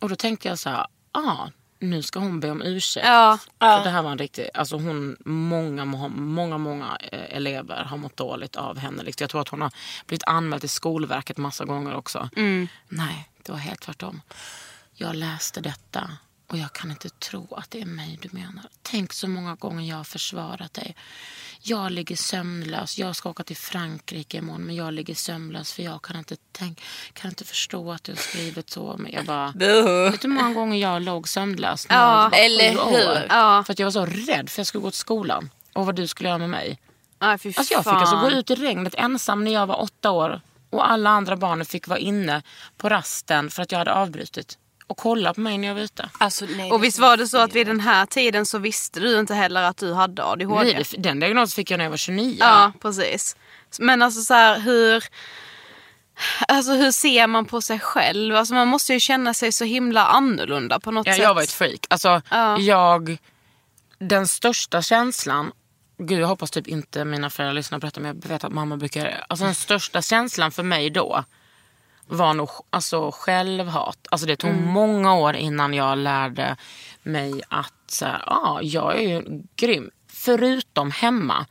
[0.02, 1.48] Och då tänkte jag så här, ah,
[1.80, 3.06] nu ska hon be om ursäkt.
[3.08, 3.40] Ja.
[3.60, 7.98] För det här var en riktig, alltså hon, många, må- många, många eh, elever har
[7.98, 9.04] mått dåligt av henne.
[9.04, 9.24] Liksom.
[9.24, 9.72] Jag tror att hon har
[10.08, 12.30] blivit anmäld till Skolverket massa gånger också.
[12.88, 14.22] Nej, det var helt tvärtom.
[14.94, 16.12] Jag läste detta
[16.48, 18.66] och jag kan inte tro att det är mig du menar.
[18.82, 20.96] Tänk så många gånger jag har försvarat dig.
[21.62, 22.98] Jag ligger sömnlös.
[22.98, 26.82] Jag ska åka till Frankrike imorgon men jag ligger sömnlös för jag kan inte, tänk,
[27.14, 28.96] kan inte förstå att du har skrivit så.
[29.00, 30.10] Men jag bara, Buhu.
[30.12, 33.26] vet du hur många gånger jag låg sömnlös när Ja, jag var eller hur?
[33.30, 33.64] Ja.
[33.64, 35.50] För att jag var så rädd för jag skulle gå till skolan.
[35.74, 36.80] Och vad du skulle göra med mig.
[37.20, 37.98] Fy Alltså jag fick fan.
[37.98, 40.42] alltså gå ut i regnet ensam när jag var åtta år.
[40.70, 42.42] Och alla andra barnen fick vara inne
[42.78, 44.58] på rasten för att jag hade avbrutit.
[44.88, 46.10] Och kolla på mig när jag var ute.
[46.18, 49.20] Alltså, nej, Och visst var det så att vid den här tiden så visste du
[49.20, 50.74] inte heller att du hade ADHD?
[50.74, 52.38] Nej, det- den diagnosen fick jag när jag var 29.
[52.40, 53.36] Ja, precis.
[53.80, 55.04] Men alltså så här, hur...
[56.48, 58.36] Alltså hur ser man på sig själv?
[58.36, 61.22] Alltså man måste ju känna sig så himla annorlunda på något Ja, sätt.
[61.24, 61.86] jag var ett freak.
[61.90, 62.60] Alltså, Ja.
[62.60, 63.18] jag,
[64.00, 65.52] den största känslan,
[65.98, 68.78] gud jag hoppas typ inte mina föräldrar lyssnar på detta men jag vet att mamma
[68.78, 69.26] brukar.
[69.30, 71.24] Alltså den största känslan för mig då
[72.08, 74.08] var nog alltså, självhat.
[74.12, 74.64] Alltså det tog Mm.
[74.70, 76.58] många år innan jag lärde
[77.04, 79.92] mig att ah, jag är ju grym.
[80.08, 81.46] Förutom hemma.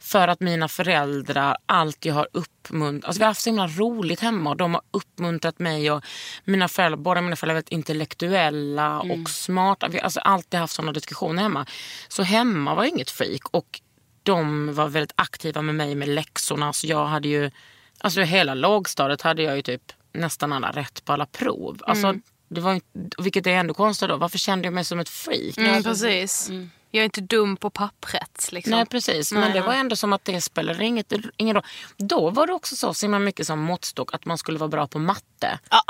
[0.00, 4.50] För att mina föräldrar alltid har uppmuntrat, alltså vi har haft så himla roligt hemma
[4.50, 6.04] och de har uppmuntrat mig och
[6.44, 9.88] mina föräldrar, båda mina föräldrar är väldigt intellektuella och smarta.
[9.88, 11.66] Vi har alltså alltid haft sådana diskussioner hemma.
[12.08, 13.80] Så hemma var inget freak och
[14.22, 16.72] de var väldigt aktiva med mig med läxorna.
[16.72, 17.50] Så jag hade ju,
[18.00, 21.82] alltså hela lågstadiet hade jag ju typ nästan alla rätt på alla prov.
[21.86, 22.14] Alltså,
[22.48, 22.80] det var, ju-
[23.18, 25.56] vilket är ändå konstigt då, varför kände jag mig som ett freak?
[25.58, 26.50] Mm, precis.
[26.90, 28.48] Jag är inte dum på pappret.
[28.52, 28.70] Liksom.
[28.70, 31.64] Nej precis, men det var ändå som att det spelade inget, ingen roll.
[31.96, 34.86] Då var det också så, så himla mycket som måttstock att man skulle vara bra
[34.86, 35.58] på matte.
[35.70, 35.82] Ja,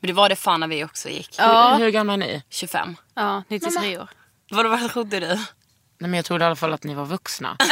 [0.00, 1.34] men det var det fan när vi också gick.
[1.38, 1.74] Ja.
[1.76, 2.42] Hur, hur gamla är ni?
[2.50, 2.96] 25.
[3.14, 4.08] Ja, 93 år.
[4.50, 5.26] Vadå, vad trodde du?
[5.26, 7.56] Nej, men jag trodde i alla fall att ni var vuxna.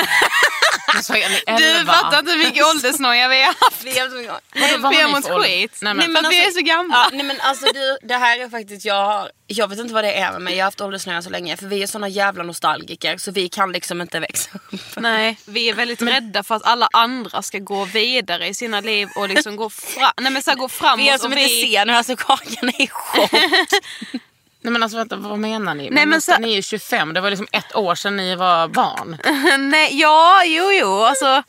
[1.02, 3.84] Så är ni Du fattar inte mycket åldersnoja vi har haft.
[3.84, 5.78] Vi vi har mått skit.
[5.82, 6.94] Nej, men, Nej, men men vi är alltså- så gamla.
[6.96, 10.04] Ja, nej men alltså du, det här är faktiskt, jag, har- jag vet inte vad
[10.04, 10.54] det är med mig.
[10.54, 11.56] Jag har haft åldersnöja så länge.
[11.56, 14.80] För vi är såna jävla nostalgiker så vi kan liksom inte växa upp.
[14.96, 19.08] Nej, vi är väldigt rädda för att alla andra ska gå vidare i sina liv
[19.16, 20.98] och liksom gå, fra- nej, men så här, gå framåt.
[21.06, 23.30] Vi är som och inte ser nu, alltså Kakan är i chock.
[24.66, 25.90] nej men alltså vänta, vad menar ni?
[25.90, 28.68] men men så- Ni är ju 25, det var liksom ett år sedan ni var
[28.68, 29.16] barn.
[29.70, 30.92] Nej, ja, jo, jo.
[31.02, 31.42] Alltså,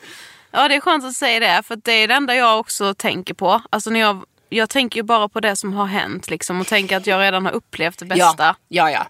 [0.51, 1.63] ja, det är skönt att säga det.
[1.63, 3.61] För att det är det enda jag också tänker på.
[3.69, 6.97] Alltså, när jag, jag tänker ju bara på det som har hänt liksom, och tänker
[6.97, 9.07] att jag redan har upplevt det bästa Ja, ja, ja.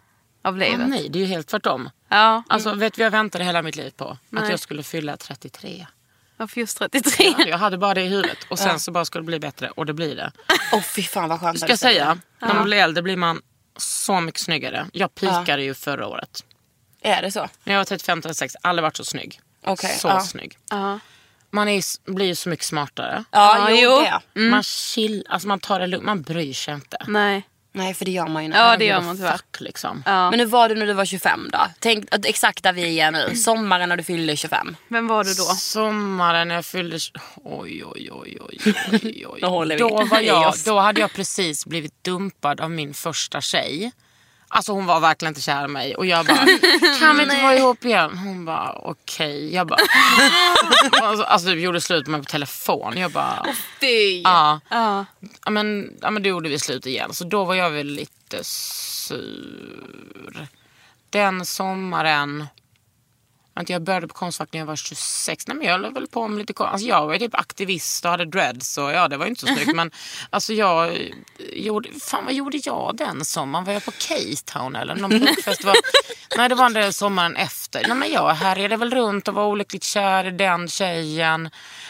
[0.50, 0.88] av Ah, livet.
[0.89, 1.89] nej, det är ju helt tvärtom.
[2.10, 4.06] Ja, Alltså vet du vad jag väntade hela mitt liv på?
[4.10, 4.50] Att Nej.
[4.50, 5.88] jag skulle fylla 33.
[6.38, 7.34] varför just 33?
[7.48, 9.86] Jag hade bara det i huvudet och sen så bara skulle det bli bättre och
[9.86, 10.32] det blir det.
[10.74, 13.41] Åh fy fan vad skönt Ska att jag säga, när man blir äldre blir man
[13.78, 14.88] så mycket snyggare.
[14.94, 16.44] Jag pikade ju förra året.
[17.02, 17.50] Är det så?
[17.63, 19.40] När jag var 35, 36, aldrig varit så snygg.
[19.63, 20.22] Okej, så ja.
[20.22, 20.58] snygg.
[20.70, 21.00] Ja.
[21.50, 23.24] Man är, blir ju så mycket smartare.
[23.32, 24.20] Ja, Ja, jo, jo.
[24.34, 24.50] det.
[24.50, 26.98] Man chill, alltså man tar det lugnt, man bryr sig inte.
[27.08, 27.44] Nej.
[27.78, 28.56] Nej för det gör man ju nu.
[28.56, 29.32] Ja, det gör man tyvärr.
[29.32, 30.04] Fuck, liksom.
[30.06, 30.32] Ja.
[30.32, 31.60] Men hur var det när du var 25 då?
[31.80, 33.36] Tänk exakt där vi är nu.
[33.36, 34.76] Sommaren när du fyllde 25.
[34.88, 35.44] Vem var du då?
[35.44, 36.98] Sommaren när jag fyllde...
[37.36, 39.40] Oj, oj, oj, oj, oj, oj.
[39.42, 43.42] Då håller vi då, var jag, då hade jag precis blivit dumpad av min första
[43.42, 43.92] tjej.
[44.50, 45.96] Alltså hon var verkligen inte kär i mig.
[45.96, 46.38] Och jag bara,
[47.00, 48.18] kan vi inte vara ihop igen?
[48.18, 49.54] Hon bara, okej.
[49.54, 49.80] Jag bara,
[51.02, 52.98] alltså, alltså vi gjorde slut med på telefon.
[52.98, 53.46] Jag bara,
[54.24, 54.60] ja.
[54.70, 55.06] Ja.
[55.46, 57.14] Ja men, ja men då gjorde vi slut igen.
[57.14, 60.48] Så då var jag väl lite sur.
[61.10, 62.48] Den sommaren.
[63.58, 65.48] Vänta, Jag började på Konstfack när jag var 26.
[65.48, 66.74] Nej, men jag höll väl på med lite konst.
[66.74, 68.78] Alltså jag var ju typ aktivist och hade dreads.
[68.78, 69.72] Och ja, det var ju inte så snyggt.
[69.76, 69.91] men
[70.30, 70.98] alltså jag
[71.54, 71.89] gjorde...
[72.00, 73.65] Fan vad gjorde jag den sommaren?
[73.65, 75.76] Var jag på K-Town eller någon punkfestival?
[76.38, 77.88] Nej, det var den sommaren efter.
[77.88, 81.50] Nej, men jag härjade väl runt och var olyckligt kär i den tjejen.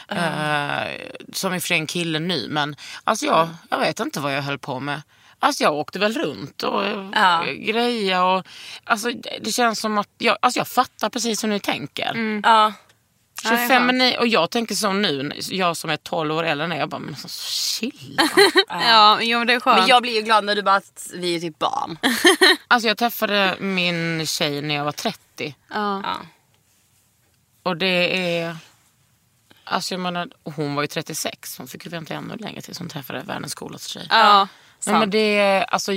[0.10, 0.88] Eh,
[1.34, 2.48] som är för en kille nu.
[2.50, 5.02] Men alltså jag, jag vet inte vad jag höll på med.
[5.40, 7.10] Alltså jag åkte väl runt och Ja.
[7.14, 7.44] ja.
[7.54, 8.24] grejer.
[8.24, 8.48] Och,
[8.84, 12.40] alltså det, känns som att jag, alltså jag fattar precis hur ni tänker.
[12.44, 12.74] Ja.
[13.42, 16.80] 25 men ni, och jag tänker så nu, jag som är 12 år äldre än
[16.80, 18.24] jag bara, men alltså, chilla.
[18.70, 19.80] Ja, jo, men det är skönt.
[19.80, 21.98] Men jag blir ju glad när du bara att vi är typ barn.
[22.68, 25.56] alltså jag träffade min tjej när jag var 30.
[25.70, 26.02] Ja.
[26.04, 26.18] Ja.
[27.64, 28.58] Och det är...
[29.64, 31.58] Alltså jag menar, hon var ju 36.
[31.58, 34.08] Hon fick ju vänta ännu längre tills hon träffade världens coolaste tjej.
[34.10, 34.48] Ja,
[34.86, 35.92] Nej, men det är, alltså,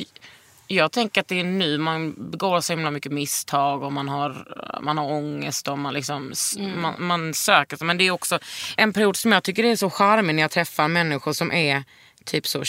[0.66, 4.46] jag tänker att det är nu man begår så himla mycket misstag och man har,
[4.82, 7.86] man har ångest och man, liksom, s- man, man söker sig.
[7.86, 8.38] Men det är också
[8.76, 11.84] en period som jag tycker är så charmig när jag träffar människor som är
[12.24, 12.64] typ så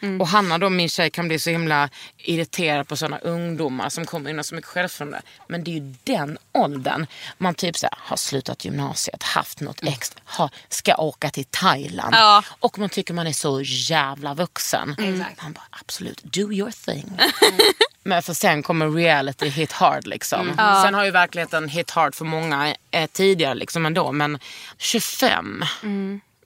[0.00, 0.20] 20-21.
[0.20, 4.30] Och Hanna då, min tjej, kan bli så himla irriterad på sådana ungdomar som kommer
[4.30, 5.22] in och så mycket självförtroende.
[5.48, 7.06] Men det är ju den åldern
[7.38, 12.14] man typ så här, har slutat gymnasiet, haft något extra, har, ska åka till Thailand.
[12.14, 12.42] Ja.
[12.60, 14.96] Och man tycker man är så jävla vuxen.
[14.98, 15.42] Exakt.
[15.42, 17.18] Man bara absolut, do your thing.
[18.06, 20.54] Men för sen kommer reality hit hard liksom.
[20.84, 24.12] Sen har ju verkligheten hit hard för många eh, tidigare liksom ändå.
[24.12, 24.38] Men
[24.78, 25.64] 25.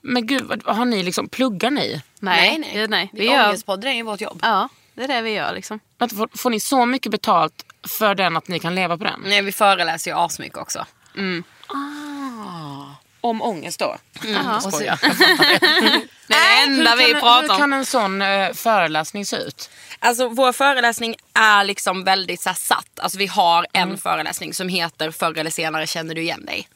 [0.03, 2.03] Men gud, vad- har ni liksom, pluggar ni?
[2.21, 2.71] nej, nej.
[2.75, 2.89] nej.
[2.89, 3.11] nej.
[3.13, 4.39] Vi Vi gör, Ångestpodden är ju vårt jobb.
[4.43, 5.81] ja, det är det vi gör liksom.
[5.99, 9.21] Vänta, Får, får ni så mycket betalt för den att ni kan leva på den?
[9.25, 10.87] Nej, vi föreläser ju asmycket också.
[11.69, 13.97] Ah, om ångest då?
[14.25, 14.47] Mm.
[14.47, 14.99] Jag skojar.
[16.29, 17.59] Det är det enda hur, vi kan, pratar hur om.
[17.59, 19.71] kan en sån eh, föreläsning se ut?
[19.99, 23.01] Alltså vår föreläsning är liksom väldigt så här, satt.
[23.01, 26.69] Alltså vi har en föreläsning som heter Förr eller senare känner du igen dig.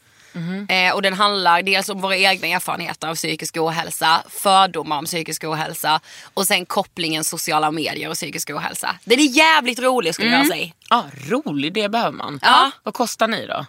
[0.68, 5.44] Eh, och den handlar dels om våra egna erfarenheter av psykisk ohälsa, fördomar om psykisk
[5.44, 6.00] ohälsa
[6.34, 8.96] och sen kopplingen sociala medier och psykisk ohälsa.
[9.04, 10.72] Den är jävligt rolig skulle jag säga.
[10.90, 12.38] Ja, rolig, det behöver man.
[12.42, 12.70] Ja.
[12.82, 13.66] Vad kostar ni då?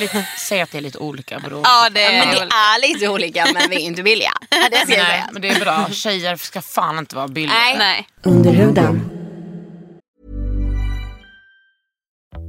[0.00, 3.08] Lite- Säg att det är lite olika beroende Ja, det Men det är är lite
[3.08, 4.32] olika men vi är inte billiga.
[4.50, 5.28] Det ska jag Nej, säga.
[5.32, 5.88] men det är bra.
[5.92, 7.54] Tjejer ska fan inte vara billiga.
[7.54, 7.76] Nej.
[7.78, 8.06] Nej.
[8.22, 9.23] Under huden.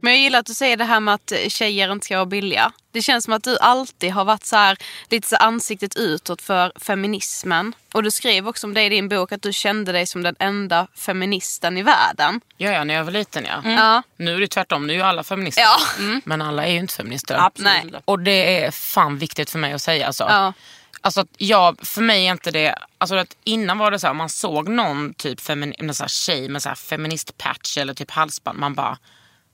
[0.00, 2.72] Men jag gillar att du säger det här med att tjejer inte ska vara billiga.
[2.92, 4.78] Det känns som att du alltid har varit så här,
[5.10, 7.74] lite så ansiktet utåt för feminismen.
[7.94, 10.36] Och du skrev också om det i din bok att du kände dig som den
[10.38, 12.40] enda feministen i världen.
[12.56, 13.70] Ja, ja, när jag var liten ja.
[13.70, 14.02] Ja.
[14.16, 15.62] Nu är det tvärtom, nu är ju alla feminister.
[15.62, 15.78] Ja.
[16.24, 17.36] Men alla är ju inte feminister.
[17.38, 18.02] Absolut Nej.
[18.04, 20.06] Och det är fan viktigt för mig att säga.
[20.06, 20.24] Alltså.
[20.24, 20.52] Ja.
[21.00, 24.14] Alltså att jag, för mig är inte det, alltså att innan var det så här,
[24.14, 28.10] man såg någon typ femini, en så här tjej med så här feministpatch eller typ
[28.10, 28.98] halsband, man bara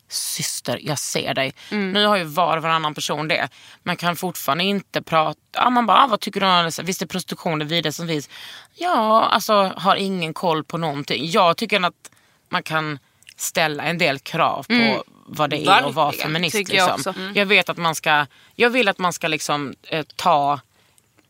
[0.08, 1.52] syster, jag ser dig.
[1.70, 3.48] Nu har ju var och varannan person det.
[3.82, 6.82] Man kan fortfarande inte prata, ja, man bara, ah, vad tycker du om det?
[6.82, 8.28] Visst är prostitution det vidare som finns?
[8.74, 11.30] Ja, alltså har ingen koll på någonting.
[11.30, 12.10] Jag tycker att
[12.48, 12.98] man kan
[13.36, 16.54] ställa en del krav på vad det är att vara Verkligen, feminist.
[16.54, 17.14] jag liksom.
[17.16, 17.32] Mm.
[17.34, 20.60] jag vet att man ska, jag vill att man ska liksom eh, ta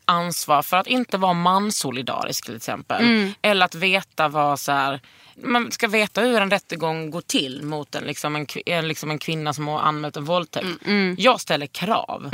[0.05, 3.03] ansvar för att inte vara mansolidarisk till exempel.
[3.03, 3.35] Mm.
[3.43, 5.01] Eller att veta vad så här,
[5.37, 9.53] man ska veta hur en rättegång går till mot en, liksom en, liksom en kvinna
[9.55, 10.67] som har anmält en våldtäkt.
[10.87, 12.31] Mm, Jag ställer krav.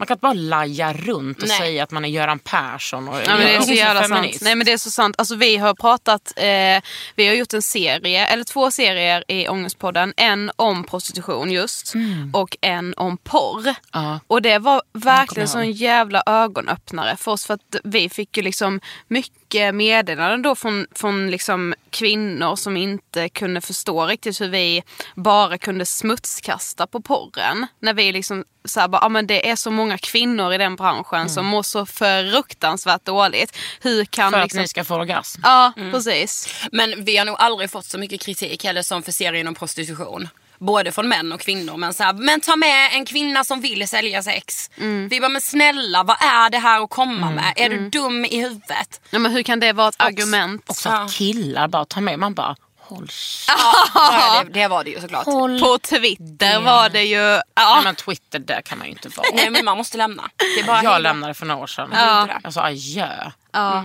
[0.00, 1.58] Man kan inte bara laja runt och Nej.
[1.58, 3.08] säga att man är Göran Persson.
[3.08, 4.38] Och, Ja, men det är så jävla sant.
[4.40, 5.14] Nej men det är så sant.
[5.18, 6.82] Alltså vi har pratat, eh,
[7.14, 10.14] vi har gjort en serie, eller två serier i Ångestpodden.
[10.16, 11.94] En om prostitution just
[12.32, 13.74] och en om porr.
[13.92, 14.20] Ja.
[14.26, 18.42] Och det var verkligen jag sån jävla ögonöppnare för oss för att vi fick ju
[18.42, 24.82] liksom mycket meddelanden då från, från liksom kvinnor som inte kunde förstå riktigt hur vi
[25.14, 27.66] bara kunde smutskasta på porren.
[27.80, 30.76] När vi liksom så här bara, ah, men det är så många kvinnor i den
[30.76, 33.58] branschen som mår så fruktansvärt dåligt.
[33.80, 34.60] Hur kan För att liksom...
[34.60, 35.40] ni ska få orgasm.
[35.44, 36.54] Ja, precis.
[36.72, 40.28] Men vi har nog aldrig fått så mycket kritik heller som för serien om prostitution.
[40.58, 41.76] Både från män och kvinnor.
[41.76, 44.70] Men, så här, men ta med en kvinna som vill sälja sex.
[45.10, 47.52] Vi bara, men snälla vad är det här att komma med?
[47.56, 49.00] Är du dum i huvudet?
[49.10, 50.62] Ja, men hur kan det vara ett argument?
[50.66, 52.56] Också att killar bara tar med, man bara
[52.90, 53.08] håll
[53.48, 55.24] Ja, det, det var det ju såklart.
[55.60, 57.18] På Twitter var det ju...
[57.22, 57.80] Nej, Ja.
[57.84, 59.26] men Twitter, där kan man ju inte vara.
[59.34, 60.30] Nej men man måste lämna.
[60.36, 61.90] Det är bara jag lämnade för några år sedan.
[61.92, 62.28] Ja.
[62.44, 63.30] Jag sa adjö.
[63.52, 63.84] Ja.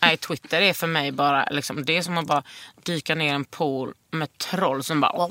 [0.00, 2.42] Nej, Twitter är för mig bara, liksom, det är som att bara
[2.82, 5.28] dyka ner i en pool med troll som bara...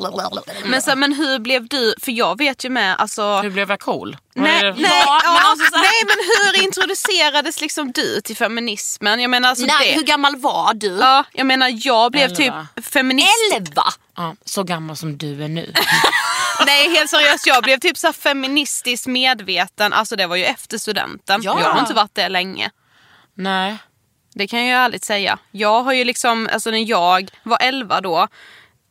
[0.65, 3.39] Men, så, men hur blev du, för jag vet ju med alltså...
[3.41, 4.17] Hur blev jag cool?
[4.33, 9.21] Nej, nej, Ja, ja, men alltså nej men hur introducerades liksom du till feminismen?
[9.21, 9.95] Jag menar alltså Nej, det.
[9.95, 10.97] hur gammal var du?
[10.97, 12.35] Ja, jag menar jag blev Elva.
[12.75, 13.29] typ feminist.
[13.55, 13.83] Elva?
[14.15, 15.73] Ja, så gammal som du är nu.
[16.65, 19.93] Nej helt seriöst, jag blev typ så feministiskt medveten.
[19.93, 21.41] Alltså det var ju efter studenten.
[21.43, 21.59] Ja.
[21.61, 22.71] Jag har inte varit det länge.
[23.35, 23.77] nej.
[24.37, 25.39] Det kan jag ju ärligt säga.
[25.51, 28.27] Jag har ju liksom, alltså när jag var 11 då.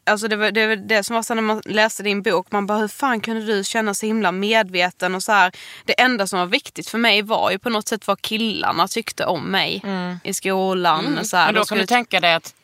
[0.07, 2.47] Alltså det var det, var det som var så när man läste din bok.
[2.51, 5.53] Man bara hur fan kunde du känna så himla medveten och så här.
[5.85, 9.25] Det enda som var viktigt för mig var ju på något sätt vad killarna tyckte
[9.27, 9.83] om mig.
[10.25, 11.47] I skolan och så här.
[11.47, 12.55] Men då De kan du tänka dig att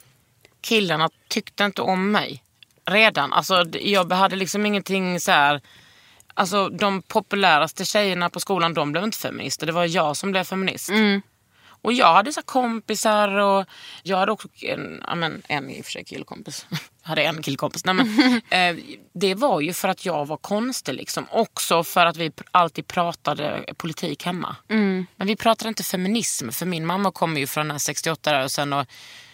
[0.61, 2.43] killarna tyckte inte om mig.
[2.91, 3.33] Redan.
[3.33, 5.61] Alltså, jag hade liksom ingenting så här...
[6.35, 9.67] Alltså de populäraste tjejerna på skolan de blev inte feminister.
[9.67, 10.91] Det var jag som blev feminist.
[11.83, 13.67] Och jag hade så kompisar och
[14.03, 16.67] jag hade också en, ja, men, en i och för sig killkompis.
[17.03, 17.85] Jag hade en killkompis.
[17.85, 21.27] Nej, men, eh, det var ju för att jag var konstig liksom.
[21.31, 24.57] Också för att vi alltid pratade politik hemma.
[25.17, 26.51] Men vi pratade inte feminism.
[26.51, 28.87] För min mamma kommer ju från den här 68-rörelsen och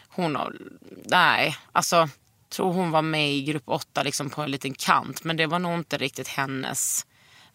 [0.08, 0.56] hon har,
[1.04, 2.08] nej, alltså
[2.48, 5.24] tror hon var med i grupp 8 liksom på en liten kant.
[5.24, 7.06] Men det var nog inte riktigt hennes,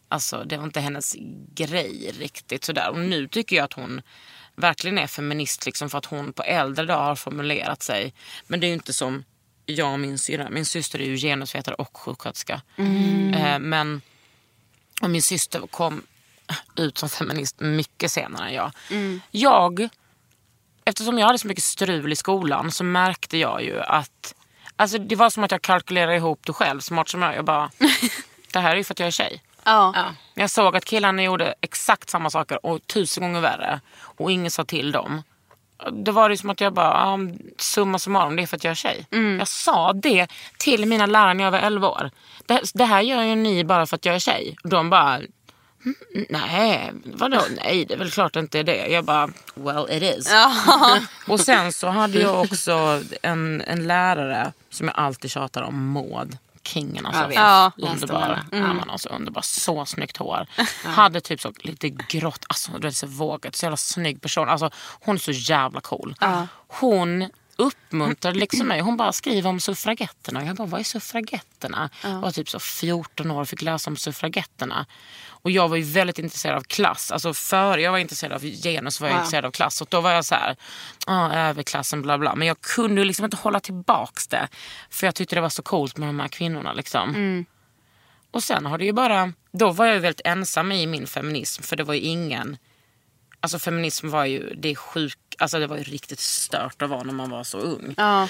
[0.07, 1.15] alltså det var inte hennes
[1.53, 2.89] grej riktigt sådär.
[2.89, 4.01] Och nu tycker jag att hon
[4.55, 8.13] verkligen är feminist liksom för att hon på äldre dag har formulerat sig.
[8.47, 9.23] Men det är ju inte som
[9.65, 10.49] jag och min syrra.
[10.49, 12.61] Min syster är ju genusvetare och sjuksköterska.
[13.35, 14.01] Eh, men
[15.01, 16.03] och min syster kom
[16.75, 18.71] ut som feminist mycket senare än jag.
[19.31, 19.89] Jag,
[20.85, 24.35] eftersom jag hade så mycket strul i skolan så märkte jag ju att
[24.75, 27.35] Alltså det var som att jag kalkylerade ihop det själv, smart som jag.
[27.35, 27.71] Jag bara,
[28.53, 29.41] det här är ju för att jag är tjej.
[29.63, 29.91] Ja.
[29.95, 30.05] Ja.
[30.33, 33.81] Jag såg att killarna gjorde exakt samma saker och tusen gånger värre.
[34.01, 35.23] Och ingen sa till dem.
[35.91, 37.19] Då var det som att jag bara,
[37.57, 39.07] summa summarum, det är för att jag är tjej.
[39.39, 42.11] Jag sa det till mina lärare när jag var 11 år.
[42.45, 44.55] Det, det här gör ju ni bara för att jag är tjej.
[44.63, 47.41] Och de bara, "Mm, nej, vadå?
[47.63, 48.87] Nej, det är väl klart det inte är det.
[48.87, 50.33] Jag bara, well it is.
[51.27, 56.37] Och sen så hade jag också en, en lärare som jag alltid tjatar om, Maud.
[56.63, 57.33] Kingen alltså.
[57.33, 57.71] Ja.
[57.77, 58.45] Underbar.
[58.51, 58.75] henne.
[58.85, 59.41] Ja, alltså, underbar.
[59.41, 60.47] Så snyggt hår.
[60.85, 63.55] Hade typ så lite grått, alltså så vågat.
[63.55, 64.49] Så jävla snygg person.
[64.49, 64.69] Alltså,
[65.01, 66.15] hon är så jävla cool.
[66.67, 67.29] Hon
[67.61, 68.81] uppmuntrade liksom mig.
[68.81, 70.45] Hon bara skriver om suffragetterna.
[70.45, 71.89] Jag bara, vad är suffragetterna?
[72.03, 74.85] Jag var typ så 14 år och fick läsa om suffragetterna.
[75.43, 77.11] Och jag var ju väldigt intresserad av klass.
[77.11, 79.81] Alltså före jag var intresserad av genus var jag intresserad av klass.
[79.81, 80.55] Och då var jag så här,
[81.07, 82.35] ah, överklassen bla bla.
[82.35, 84.47] Men jag kunde liksom inte hålla tillbaks det.
[84.89, 87.15] För jag tyckte det var så coolt med de här kvinnorna liksom.
[88.31, 91.75] Och sen har det ju bara, då var jag väldigt ensam i min feminism för
[91.75, 92.57] det var ju ingen,
[93.41, 97.13] alltså feminism var ju, det sjuk, alltså det var ju riktigt stört att vara när
[97.13, 97.93] man var så ung.
[97.97, 98.27] Ja.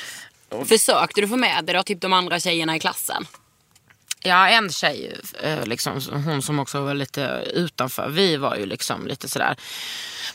[0.65, 3.25] Försökte du få med dig då, typ de andra tjejerna i klassen?
[4.23, 9.07] Ja, en tjej, eh, liksom, hon som också var lite utanför, vi var ju liksom
[9.07, 9.55] lite sådär.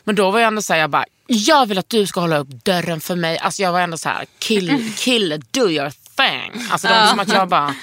[0.04, 2.48] Men då var jag ändå såhär, jag bara, jag vill att du ska hålla upp
[2.48, 3.38] dörren för mig.
[3.38, 6.62] Alltså jag var ändå så här, kill, kill do your thing.
[6.70, 7.74] Alltså det var som att jag bara,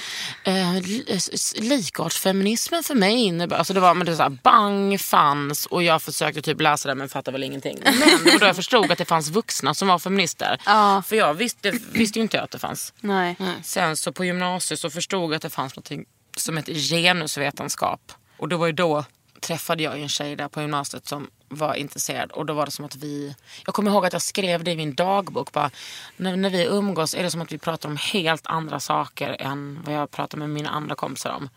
[0.44, 0.76] eh,
[1.08, 5.66] s- likartsfeminismen för mig innebär, alltså det var, men det var så här, bang fanns
[5.66, 7.80] och jag försökte typ läsa det men fattade väl ingenting.
[7.84, 10.62] Men det var då jag förstod att det fanns vuxna som var feminister.
[10.66, 11.04] Ja.
[11.08, 12.94] För jag visste, visste ju inte att det fanns.
[13.02, 13.36] Nej.
[13.64, 15.92] Sen så på gymnasiet så förstod jag att det fanns något
[16.38, 18.12] som heter genusvetenskap.
[18.38, 19.06] Och det var ju då
[19.44, 22.32] träffade jag en tjej där på gymnasiet som var intresserad.
[22.32, 23.36] Och då var det som att vi...
[23.66, 25.52] Jag kommer ihåg att jag skrev det i min dagbok.
[25.52, 25.72] Bara,
[26.18, 29.80] när, när vi umgås är det som att vi pratar om helt andra saker än
[29.86, 31.50] vad jag pratar med mina andra kompisar om.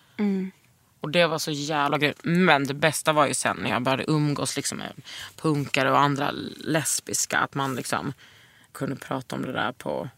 [1.00, 2.18] Och det var så jävla grymt.
[2.22, 4.92] Men det bästa var ju sen när jag började umgås liksom med
[5.36, 7.38] punkare och andra lesbiska.
[7.38, 8.12] Att man liksom
[8.72, 10.08] kunde prata om det där på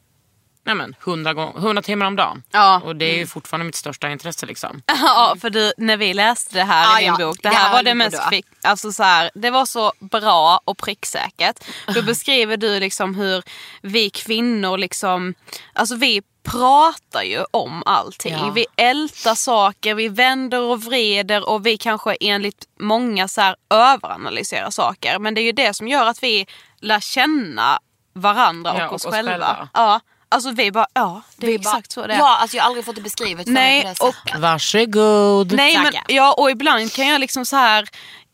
[0.65, 2.43] nej men, 100, gång, 100 timmar om dagen.
[2.51, 2.81] Ja.
[2.85, 4.47] Och det är ju fortfarande mitt största intresse.
[4.47, 4.83] Liksom.
[4.87, 7.27] Ja, för du, när vi läste det här Ah, i din ja.
[7.27, 9.93] bok, det Det här här var det mest fick, alltså så här, det var så
[10.01, 11.65] bra och pricksäkert.
[11.95, 13.43] Då beskriver du liksom hur
[13.83, 15.35] vi kvinnor liksom,
[15.73, 18.33] alltså vi pratar ju om allting.
[18.33, 18.51] Ja.
[18.51, 24.71] Vi ältar saker, vi vänder och vreder och vi kanske enligt många så här överanalyserar
[24.71, 25.19] saker.
[25.19, 26.47] Men det är ju det som gör att vi
[26.81, 27.79] lär känna
[28.15, 29.31] varandra och Ja, oss, och oss själva.
[29.31, 29.69] själva.
[29.75, 32.19] Ja, alltså vi bara, ja det är Vi bara- exakt så det är.
[32.19, 34.35] Ja, alltså jag har aldrig fått det beskrivet för Nej, på det sättet.
[34.35, 35.53] och Varsågod.
[35.53, 37.89] Nej, men, ja, och ibland kan jag liksom så här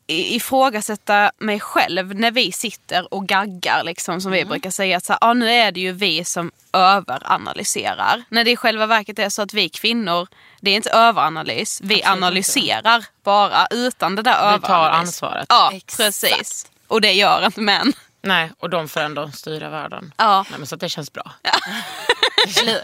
[0.06, 5.04] i- ifrågasätta mig själv när vi sitter och gaggar liksom som vi brukar säga att
[5.04, 8.24] så här, ah, nu är det ju vi som överanalyserar.
[8.28, 10.28] När det i själva verket är så att vi kvinnor,
[10.60, 15.08] det är inte överanalys, vi analyserar bara utan det där Vi tar överanalys.
[15.08, 15.46] ansvaret.
[15.48, 15.96] Ja, Exakt.
[15.96, 16.66] precis.
[16.88, 17.92] Och det gör inte män.
[18.24, 20.14] Nej, och de får ändå styra världen.
[20.16, 20.44] Ja.
[20.50, 21.32] Nej, men så att det känns bra.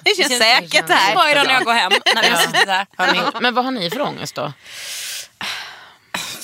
[0.02, 1.14] Det känns säkert det här.
[1.14, 1.92] Bra idag när jag går hem.
[2.14, 2.86] När vi har suttit där.
[2.96, 4.52] Har ni, men vad har ni för ångest då?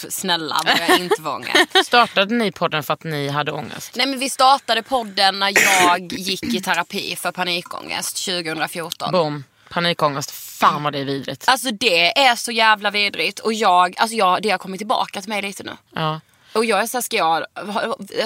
[0.09, 1.87] Snälla, börja inte vara ångest.
[1.87, 3.93] Startade ni podden för att ni hade ångest?
[3.97, 9.13] Nej men vi startade podden när jag gick i terapi för panikångest 2014.
[9.13, 9.45] Boom.
[9.69, 10.31] Panikångest.
[10.31, 11.45] Fan vad det är vidrigt.
[11.49, 15.29] Alltså det är så jävla vidrigt och jag, alltså jag, det har kommit tillbaka till
[15.29, 15.77] mig lite nu.
[15.95, 16.21] Ja.
[16.57, 17.47] Och jag är såhär, ska jag,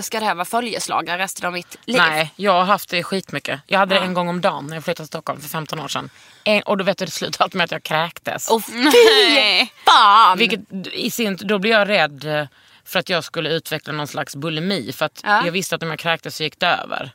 [0.05, 1.97] ska det här vara följeslagare resten av mitt liv?
[1.97, 3.61] Nej, jag har haft det skitmycket.
[3.67, 5.89] Jag hade det en gång om dagen när jag flyttade till Stockholm för 15 år
[5.89, 6.11] sedan.
[6.45, 8.51] En, och då vet du, det slutade alltid med att jag kräktes.
[8.51, 8.73] Och fy
[9.87, 10.39] fan!
[10.39, 10.61] Vilket
[10.93, 12.49] i sin då blev jag rädd
[12.85, 14.93] för att jag skulle utveckla någon slags bulimi.
[14.93, 15.45] För att Ja.
[15.45, 17.13] jag visste att om jag kräktes så gick det över.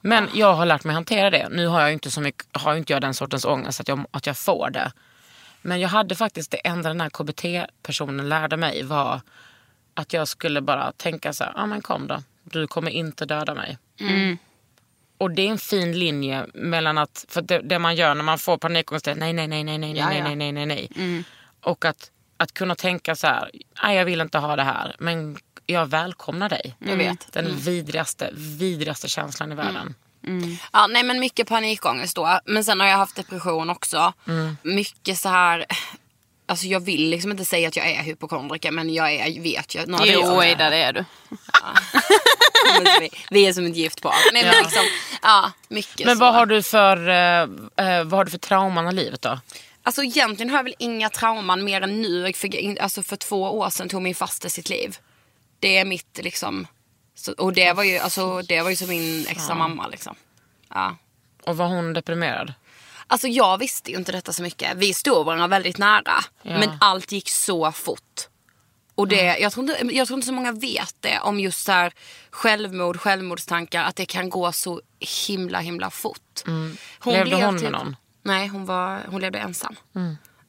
[0.00, 1.48] Men jag har lärt mig hantera det.
[1.50, 4.26] Nu har jag inte så mycket, har inte jag den sortens ångest att jag, att
[4.26, 4.92] jag får det.
[5.62, 9.20] Men jag hade faktiskt det enda den här KBT-personen lärde mig var
[10.00, 12.22] att jag skulle bara tänka så här, ja men kom då.
[12.44, 13.78] du kommer inte döda mig.
[14.00, 14.38] Mm.
[15.18, 18.38] Och det är en fin linje mellan att, för det, det man gör när man
[18.38, 20.88] får panikångest är nej, nej, nej, nej, nej, nej, nej, nej, nej, nej.
[20.96, 21.24] Mm.
[21.60, 23.50] Och att, att kunna tänka så här,
[23.82, 25.36] nej jag vill inte ha det här, men
[25.66, 26.76] jag välkomnar dig.
[26.78, 27.32] Jag vet.
[27.32, 29.94] Den vidrigaste, vidrigaste känslan i världen.
[30.72, 32.40] Ja, nej men mycket panikångest då.
[32.44, 34.12] Men sen har jag haft depression också.
[34.62, 35.66] Mycket så här.
[36.50, 39.86] Alltså jag vill liksom inte säga att jag är hypokondriker men jag är, vet ju.
[39.86, 40.46] några Jo, det
[40.76, 41.04] är du.
[42.74, 44.14] Men vi- Vi är som ett gift par.
[44.32, 44.52] Men Ja.
[44.62, 44.82] liksom,
[45.22, 46.20] ja, mycket Men så.
[46.20, 47.42] vad har du för, eh,
[47.86, 49.40] eh, vad har du för trauman i livet då?
[49.82, 52.32] Alltså egentligen har jag väl inga trauman mer än nu.
[52.32, 54.96] För, alltså för två år sedan tog min faster sitt liv.
[55.60, 56.66] Det är mitt liksom.
[57.14, 60.14] Så, och det var ju, alltså, det var ju som min extra mamma liksom.
[60.74, 60.96] Ja.
[61.42, 62.54] Och var hon deprimerad?
[63.10, 64.76] Alltså jag visste ju inte detta så mycket.
[64.76, 66.12] Vi stod varandra väldigt nära.
[66.42, 66.58] Ja.
[66.58, 68.20] Men allt gick så fort.
[68.94, 71.72] Och det, jag, tror inte, jag tror inte så många vet det om just så
[71.72, 71.92] här
[72.30, 73.84] självmord, självmordstankar.
[73.84, 74.80] Att det kan gå så
[75.26, 76.42] himla himla fort.
[76.46, 76.76] Hon Mm.
[77.04, 77.96] Levde blev hon med typ- någon?
[78.22, 79.76] Nej, hon, var, hon levde ensam.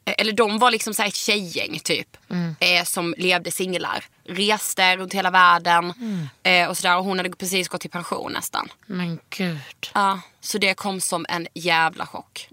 [0.05, 2.17] Eh, Eller de var liksom så här ett tjejgäng typ.
[2.59, 4.05] Eh, som levde singlar.
[4.27, 5.93] Reste runt hela världen.
[6.43, 8.69] Eh, och, sådär, och hon hade precis gått i pension nästan.
[8.85, 9.59] Men gud.
[9.93, 12.47] Ja, så det kom som en jävla chock.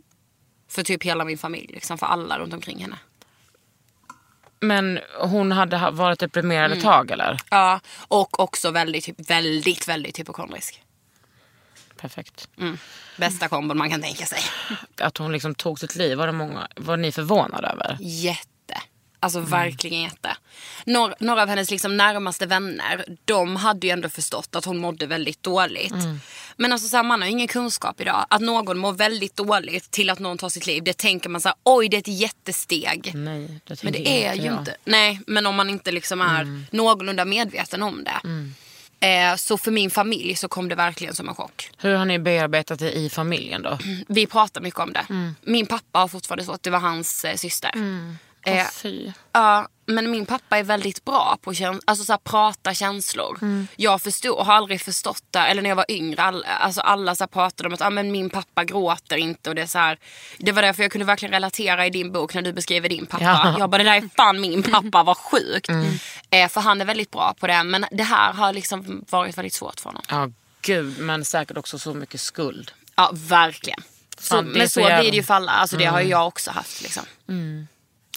[0.69, 2.97] För typ hela min familj, liksom, för alla runt omkring henne.
[4.61, 6.79] Men hon hade ha- varit deprimerad Mm.
[6.79, 7.37] ett tag eller?
[7.51, 10.83] Ja, och också väldigt, typ, väldigt, väldigt hypokondrisk.
[11.97, 12.49] Perfekt.
[13.17, 14.41] Bästa kombon man kan tänka sig.
[15.01, 17.97] Att hon liksom tog sitt liv, var, det många, var ni förvånade över?
[18.01, 18.49] Jätte.
[19.21, 20.37] Alltså verkligen jätte.
[20.85, 25.07] Några, några av hennes liksom närmaste vänner, de hade ju ändå förstått att hon mådde
[25.07, 25.95] väldigt dåligt.
[26.57, 28.27] Men alltså så här, man har ju ingen kunskap idag.
[28.31, 31.49] Att någon mår väldigt dåligt till att någon tar sitt liv, det tänker man så
[31.49, 33.13] här, oj det är ett jättesteg.
[33.15, 34.61] Nej, det Men det är inte ju jag.
[34.61, 34.77] inte.
[34.85, 38.21] Nej, men om man inte liksom är någorlunda medveten om det.
[39.01, 41.71] Eh, så för min familj så kom det verkligen som en chock.
[41.79, 43.79] Hur har ni bearbetat det i familjen då?
[44.09, 45.33] Vi pratar mycket om det.
[45.43, 47.71] Min pappa har fortfarande fått, det var hans eh, syster.
[48.49, 48.65] Eh.
[49.33, 53.39] Ja, men min pappa är väldigt bra på käns- alltså, så här, prata känslor.
[53.77, 55.39] Jag förstod, har aldrig förstått det.
[55.39, 58.13] Eller när jag var yngre, all, alltså, alla så här, pratade om att ah, men
[58.13, 59.49] min pappa gråter inte.
[59.51, 59.99] Och det, är så här,
[60.39, 63.25] det var därför jag kunde verkligen relatera i din bok när du beskriver din pappa.
[63.25, 63.57] Ja.
[63.59, 65.69] Jag bara, det där är fan min pappa, vad sjukt.
[66.31, 67.63] Eh, för han är väldigt bra på det.
[67.65, 70.03] Men det här har liksom varit väldigt svårt för honom.
[70.09, 70.31] Ja,
[70.63, 70.99] gud.
[70.99, 72.73] Men säkert också så mycket skuld.
[72.97, 73.81] Ja, verkligen.
[74.19, 75.53] Så, Fan, är men så så, blir det ju för alla.
[75.53, 76.83] Alltså, det har ju jag också haft.
[76.83, 77.05] Liksom.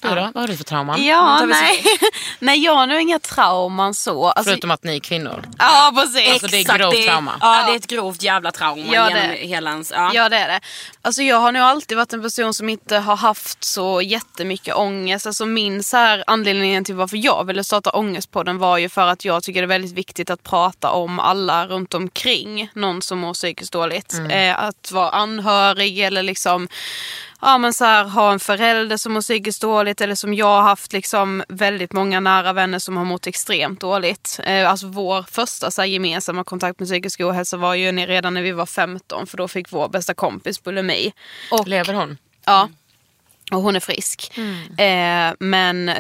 [0.01, 0.15] Du då?
[0.33, 1.05] Vad har du för trauman?
[1.05, 1.83] Ja, nej.
[2.39, 4.25] nej, jag har nog inga trauman så.
[4.27, 5.45] Alltså, Förutom att ni är kvinnor.
[5.59, 6.31] ja, precis.
[6.33, 7.31] Alltså, det är grovt trauma.
[7.41, 9.91] Ja, det är ett grovt jävla trauma Ja, genom det- hela ens...
[9.95, 10.11] Ja.
[10.13, 10.59] Ja det är det.
[11.01, 15.27] Alltså jag har nog alltid varit en person som inte har haft så jättemycket ångest.
[15.27, 19.25] Alltså min så här, anledningen till varför jag ville starta Ångestpodden var ju för att
[19.25, 23.33] jag tycker det är väldigt viktigt att prata om alla runt omkring någon som mår
[23.33, 24.13] psykiskt dåligt.
[24.29, 26.67] Eh, att vara anhörig eller liksom
[27.41, 30.61] ja, men så här, ha en förälder som mår psykiskt dåligt eller som jag har
[30.61, 34.39] haft liksom väldigt många nära vänner som har mått extremt dåligt.
[34.43, 38.41] Eh, alltså vår första så här, gemensamma kontakt med psykisk ohälsa var ju redan när
[38.41, 41.13] vi var 15 för då fick vår bästa kompis bulimi.
[41.51, 42.17] Och, Lever hon?
[42.45, 42.69] Ja.
[43.51, 44.31] Och hon är frisk.
[44.77, 45.91] Eh, men,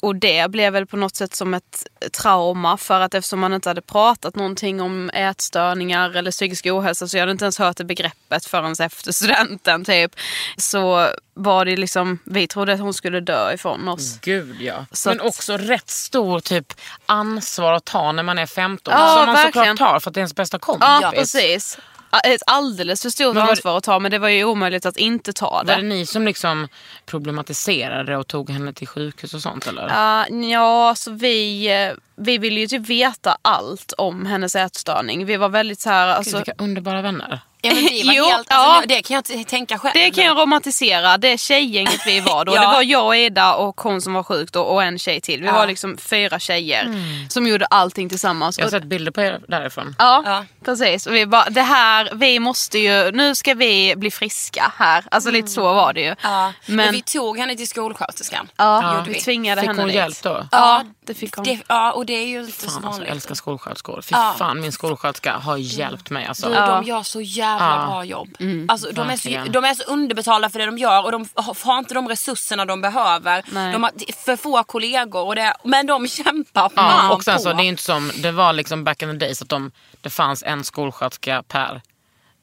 [0.00, 1.86] och det blev väl på något sätt som ett
[2.22, 7.16] trauma för att eftersom man inte hade pratat någonting om ätstörningar eller psykisk ohälsa så
[7.16, 10.12] jag hade inte ens hört det begreppet förrän efter studenten typ.
[10.56, 14.18] Så var det liksom, vi trodde att hon skulle dö ifrån oss.
[14.20, 14.86] Gud ja.
[14.92, 16.72] Så Men att- också rätt stor typ
[17.06, 18.94] ansvar att ta när man är 15.
[18.98, 19.76] Ja, som man verkligen.
[19.76, 20.88] såklart tar för att det är ens bästa kompis.
[21.02, 21.78] Ja, precis.
[22.24, 25.32] Ett alldeles för stort det- ansvar att ta men det var ju omöjligt att inte
[25.32, 25.76] ta Var det.
[25.76, 26.68] det ni som liksom
[27.06, 29.84] problematiserade och tog henne till sjukhus och sånt eller?
[29.86, 35.26] Uh, ja, så vi, eh, vi ville ju typ veta allt om hennes ätstörning.
[35.26, 37.40] Vi var väldigt så här, Gud, alltså, vilka underbara vänner.
[37.62, 38.82] Ja, men vi var Jo, helt, alltså, ja.
[38.88, 39.92] Det kan jag tänka själv.
[39.94, 41.18] det kan jag romantisera.
[41.18, 42.54] Det tjejgänget vi var då.
[42.56, 42.60] Ja.
[42.60, 45.40] Det var jag och Ida och hon som var sjuk då och en tjej till.
[45.40, 45.52] Vi Ja.
[45.52, 46.94] var liksom fyra tjejer
[47.28, 48.58] som gjorde allting tillsammans.
[48.58, 49.94] Jag har sett bilder på er därifrån.
[49.98, 50.44] Ja, Ja.
[50.64, 51.06] precis.
[51.06, 55.04] Och vi bara, det här, vi måste ju, nu ska vi bli friska här.
[55.10, 56.14] Alltså lite så var det ju.
[56.22, 56.52] Ja.
[56.66, 58.48] Men, Men, vi tog henne till skolsköterskan.
[58.56, 59.20] ja, vi vi.
[59.20, 59.96] tvingade Fick henne hon dit.
[59.96, 60.46] hjälp då?
[60.50, 61.44] Ja, det fick hon.
[61.44, 63.10] Det, ja, och det är ju inte så Fan alltså, jag vanligt.
[63.10, 64.02] älskar skolsköterskor.
[64.02, 64.34] Fy Ja.
[64.38, 66.48] fan min skolsköterska har hjälpt mig alltså.
[66.48, 67.86] Du, De gör så jävla Ja.
[67.86, 68.28] bra jobb.
[68.68, 71.78] Alltså, de, är så, de är så underbetalda för det de gör och de har-
[71.78, 73.44] inte de resurserna de behöver.
[73.52, 73.72] Nej.
[73.72, 73.92] De har
[74.24, 77.42] för få kollegor, och det, men de kämpar Ja, fan och sen på.
[77.42, 80.10] så, det är inte som, det var liksom back in the days att de, det
[80.10, 81.80] fanns en skolsköterska per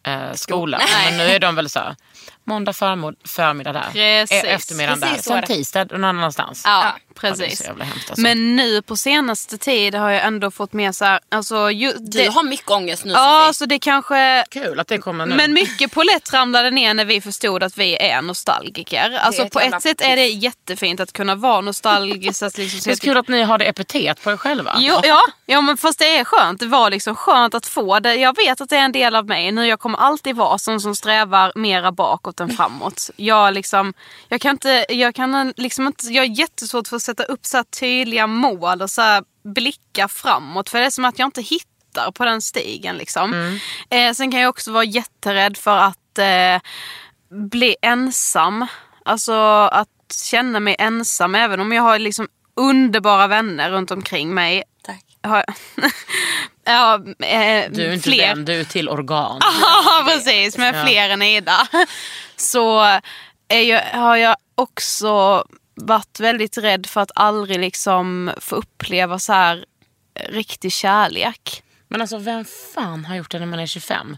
[0.07, 0.81] eh, skola.
[1.05, 1.95] Men nu är de väl så här,
[2.43, 4.43] måndag förmod, förmiddag där, Precis.
[4.43, 6.61] e- eftermiddag där, Precis så är sen tisdag någon annanstans.
[6.65, 7.27] Ja, Ja.
[7.27, 7.63] är precis.
[7.65, 8.21] jävla hemskt alltså.
[8.21, 12.17] Men nu på senaste tid har jag ändå fått med så här, alltså, ju, Du
[12.23, 13.53] det, har mycket ångest nu Ja, Sofie.
[13.53, 14.45] så det kanske...
[14.49, 15.35] Kul att det kommer nu.
[15.35, 19.17] Men mycket på lätt ramlade ner när vi förstod att vi är nostalgiker.
[19.21, 22.43] Alltså ett på ett sätt är det jättefint att kunna vara nostalgisk.
[22.43, 24.75] Att liksom det är så kul att ni har det epitet på er själva.
[24.79, 26.59] Jo, ja, ja, men fast det är skönt.
[26.59, 28.15] Det var liksom skönt att få det.
[28.15, 29.51] Jag vet att det är en del av mig.
[29.51, 33.09] Nu jag kommer alltid vara sån som strävar mera bakåt än framåt.
[33.15, 33.93] Jag, liksom,
[34.29, 37.63] jag kan inte, jag kan liksom inte, jag är jättesvårt för att sätta upp så
[37.63, 40.69] tydliga mål och så blicka framåt.
[40.69, 43.59] För det är som att jag inte hittar på den stigen liksom.
[43.89, 46.61] Eh, sen kan jag också vara jätterädd för att eh,
[47.29, 48.65] bli ensam.
[49.05, 49.33] Alltså
[49.71, 49.89] att
[50.23, 54.63] känna mig ensam även om jag har liksom underbara vänner runt omkring mig.
[54.83, 55.03] Tack.
[55.23, 55.45] Har,
[56.67, 56.93] ja,
[57.25, 58.27] eh, Du är inte fler.
[58.27, 59.39] vän, du är till organ.
[59.85, 61.67] Ja precis, med fler än Ida.
[62.35, 62.87] Så
[63.47, 65.43] jag, har jag också
[65.75, 69.65] varit väldigt rädd för att aldrig liksom få uppleva så här
[70.29, 71.63] riktig kärlek.
[71.87, 72.45] Men alltså vem
[72.75, 74.17] fan har gjort det när man är 25?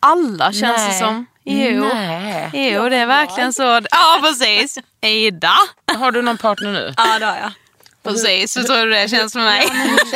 [0.00, 0.98] Alla känns det Nej.
[0.98, 1.26] som.
[1.44, 1.84] Jo.
[1.94, 2.50] Nej.
[2.54, 3.62] Jo, det är verkligen så.
[3.90, 4.78] Ja, precis.
[5.00, 5.52] Ida.
[5.98, 6.94] Har du någon partner nu?
[6.96, 7.52] Ja det har jag.
[8.12, 9.68] Precis, så tror du det känns för mig.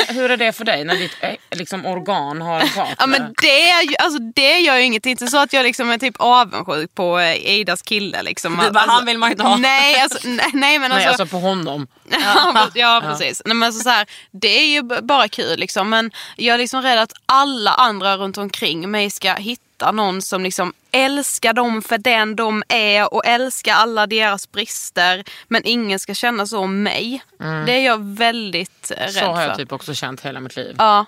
[0.08, 2.96] Hur är det för dig när ditt eh, liksom, organ har en partner?
[2.98, 5.90] Ja men det, är ju, alltså, det gör ju är inte så att jag liksom
[5.90, 8.22] är typ avundsjuk på eh, Idas kille.
[8.22, 8.52] Liksom.
[8.52, 9.56] Du bara, alltså, han vill man inte ha.
[9.56, 11.22] Nej, alltså, nej, nej men Nej, alltså.
[11.22, 11.86] alltså på honom.
[12.34, 13.42] Ja, ja precis.
[13.44, 15.90] Nej, men alltså, så här, det är ju bara kul liksom.
[15.90, 20.42] Men jag är liksom rädd att alla andra runt omkring mig ska hitta någon som
[20.42, 25.24] liksom älskar dem för den de är och älskar alla deras brister.
[25.48, 27.22] Men ingen ska känna så om mig.
[27.66, 29.12] Det är jag väldigt eh, rädd Mm.
[29.12, 29.42] Så har för.
[29.48, 30.74] jag typ också känt hela mitt liv.
[30.78, 31.04] Ja,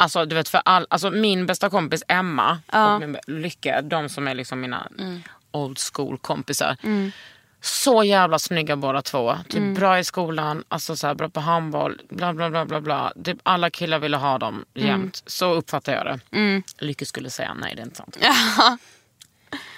[0.00, 2.94] Alltså du vet för all, alltså min bästa kompis Emma Ja.
[2.94, 5.22] och min Lycka, de som är liksom mina Mm.
[5.50, 6.76] old school kompisar.
[7.60, 9.36] Så jävla snygga båda två.
[9.48, 9.74] Typ Mm.
[9.74, 13.12] bra i skolan, alltså så här, bra på handboll, bla bla bla bla bla.
[13.24, 14.88] Typ alla killar ville ha dem Mm.
[14.88, 15.22] jämt.
[15.26, 16.62] Så uppfattar jag det.
[16.78, 18.16] Lycka skulle säga nej det är inte sant.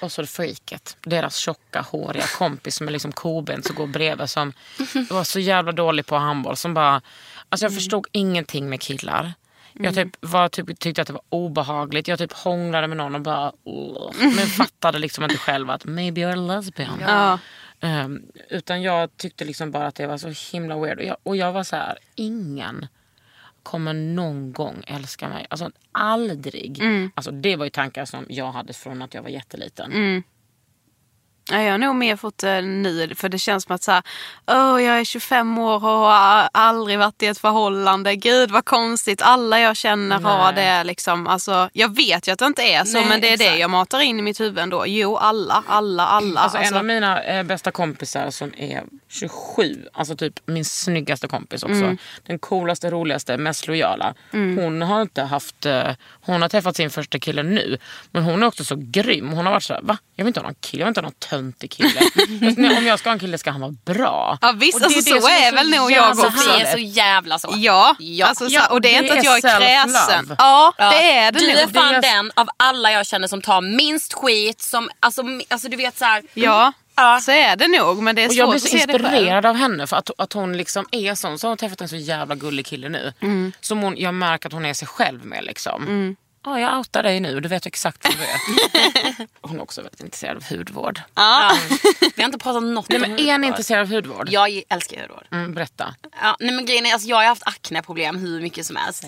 [0.03, 0.97] Och så det freaket.
[1.03, 4.53] Deras tjocka håriga kompis som är liksom kobent som går bredvid som
[5.11, 6.57] var så jävla dålig på handboll.
[6.57, 7.01] Som bara,
[7.49, 9.33] alltså jag förstod ingenting med killar.
[9.73, 12.09] Jag typ var, typ, tyckte att det var obehagligt.
[12.09, 13.53] Jag typ hånglade med någon och bara...
[13.67, 16.99] "Ugh." Men fattade liksom inte själv att maybe you're a lesbian.
[17.01, 17.39] ja.
[17.81, 20.99] Ehm, utan jag tyckte liksom bara att det var så himla weird.
[20.99, 22.87] Och jag, och jag var så här, ingen
[23.63, 25.47] kommer någon gång älska mig.
[25.51, 26.79] Alltså aldrig.
[27.15, 29.93] Alltså, det var ju tankar som jag hade från att jag var jätteliten.
[31.53, 34.03] Ja, jag har nog mer fått det nu för det känns som att så här,
[34.47, 38.17] Åh, jag är 25 år och har aldrig varit i ett förhållande.
[38.17, 40.85] Gud vad konstigt, alla jag känner har det.
[40.85, 41.27] Liksom.
[41.27, 43.61] Alltså, jag vet ju att det inte är så Nej, men det är det exakt.
[43.61, 44.85] jag matar in i mitt huvud ändå.
[44.87, 46.41] Jo, alla, alla, alla.
[46.41, 51.29] Alltså, Alltså, en av mina eh, bästa kompisar som är 27, alltså typ min snyggaste
[51.29, 51.75] kompis också.
[51.75, 51.99] Mm.
[52.27, 54.15] Den coolaste, roligaste, mest lojala.
[54.33, 55.91] Hon har inte haft, eh,
[56.21, 57.79] hon har träffat sin första kille nu.
[58.11, 59.29] Men hon är också så grym.
[59.29, 59.99] Hon har varit såhär, va?
[60.17, 62.01] Jag vill inte ha någon kille, jag vill inte ha någon töntig kille.
[62.57, 64.39] När- Om jag ska ha en kille ska han vara bra.
[64.41, 66.39] Ja, visst, Och det alltså, det så som är väl nog jag jävla också.
[66.39, 67.55] Sofie är så jävla så.
[67.57, 68.27] Ja, Ja.
[68.27, 70.35] Alltså, så, Ja, och det är det inte att är jag är kräsen.
[70.39, 71.57] Ja, det är det du nog.
[71.57, 74.61] är fan Det är- den av alla jag känner som tar minst skit.
[74.63, 76.23] Som, alltså, alltså du vet så här.
[76.35, 77.21] Ja, Ja.
[77.23, 78.03] så är det nog.
[78.03, 80.33] Men det är Och svårt jag blir så det inspirerad av henne för att, att
[80.33, 81.39] hon liksom är sån.
[81.39, 83.13] Så har hon träffat en så jävla gullig kille nu.
[83.23, 83.53] Mm.
[83.61, 86.17] Som hon, jag märker att hon är sig själv med liksom.
[86.45, 89.27] Ja, jag outar dig nu, du vet exakt hur du är.
[89.49, 91.01] hon är också väldigt intresserad av hudvård.
[91.15, 91.53] Ja.
[92.17, 93.47] Vi har inte pratat något Nej, om men är ni hudvård.
[93.47, 94.29] intresserad av hudvård?
[94.31, 95.27] Jag älskar hudvård.
[95.33, 95.95] Mm, berätta.
[96.23, 99.05] Ja, nej, men grejen är, alltså, jag har haft akneproblem hur mycket som helst.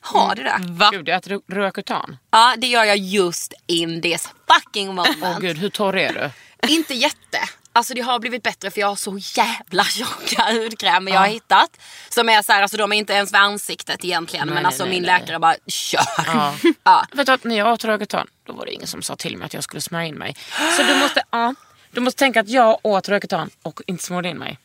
[0.00, 0.56] Har du det?
[0.60, 0.90] Va?
[0.92, 2.16] Gud, jag äter Roacutan.
[2.30, 5.18] Ja, det gör jag just in this fucking moment.
[5.22, 6.30] Åh gud, hur torr är du?
[6.72, 7.38] Inte jätte.
[7.76, 11.70] Alltså det har blivit bättre för jag har så jävla tjocka hudkrämer jag har hittat.
[12.08, 14.46] Som är så här, alltså de är inte ens för ansiktet egentligen.
[14.46, 15.20] Nej, men nej, alltså nej, min nej.
[15.20, 16.00] läkare bara kör.
[16.26, 16.54] Ja.
[16.84, 17.06] Ja.
[17.12, 19.46] Vet du att när jag åt Roacutan, då var det ingen som sa till mig
[19.46, 20.36] att jag skulle smörja in mig.
[20.76, 21.54] Så du måste, ja,
[21.90, 24.58] du måste tänka att jag åt Roacutan och inte smorde in mig.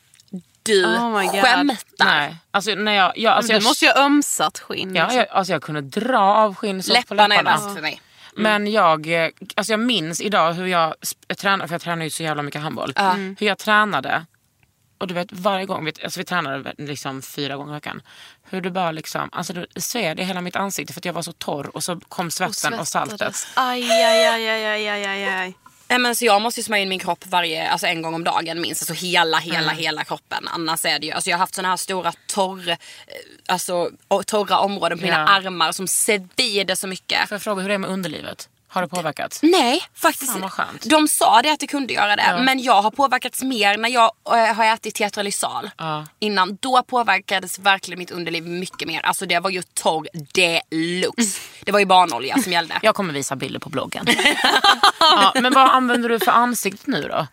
[0.64, 1.42] Du Oh my God.
[1.42, 2.06] skämtar.
[2.06, 3.18] Nej, alltså när jag...
[3.18, 4.96] jag, alltså, Du jag måste ju ha ömsat skinn.
[4.96, 5.18] Ja, liksom.
[5.20, 7.52] jag, alltså jag kunde dra av skinn på Läpparna är läpparna.
[7.52, 8.02] bäst för mig.
[8.36, 12.10] Men jag, eh, alltså jag minns idag hur jag sp- tränade, för jag tränar ju
[12.10, 12.94] så jävla mycket handboll.
[13.40, 14.26] Hur jag tränade.
[14.98, 18.02] Och du vet varje gång, vi- alltså vi tränade liksom fyra gånger i veckan.
[18.44, 21.22] Hur det bara liksom, alltså det sved i hela mitt ansikte för att jag var
[21.22, 23.12] så torr och så kom svetten och, saltet.
[23.20, 23.48] svettades.
[23.56, 25.56] Aj, aj, aj, aj, aj, aj, aj,
[26.00, 28.62] men så jag måste ju smörja in min kropp varje, alltså en gång om dagen
[28.62, 28.82] minst.
[28.90, 29.78] Alltså hela, hela, Mm.
[29.78, 30.48] hela kroppen.
[30.48, 32.76] Annars är det ju, alltså jag har haft såna här stora torr, eh,
[33.48, 33.90] alltså,
[34.26, 35.28] torra områden på mina Ja.
[35.28, 37.28] armar som svider så mycket.
[37.30, 38.50] Får jag fråga hur det är med underlivet?
[38.74, 39.40] Har det påverkat?
[39.42, 40.32] Nej, faktiskt.
[40.32, 40.90] Fan, skönt.
[40.90, 42.42] De sa det att det kunde göra det.
[42.46, 45.70] Men jag har påverkats mer när jag eh, har ätit teatralysal.
[45.78, 46.06] Ja.
[46.20, 46.58] Innan.
[46.62, 49.02] Då påverkades verkligen mitt underliv mycket mer.
[49.06, 51.42] Alltså det var ju torr deluxe.
[51.64, 52.80] Det var ju barnolja som gällde.
[52.82, 54.06] Jag kommer visa bilder på bloggen.
[55.00, 57.28] ja, men vad använder du för ansiktet nu då?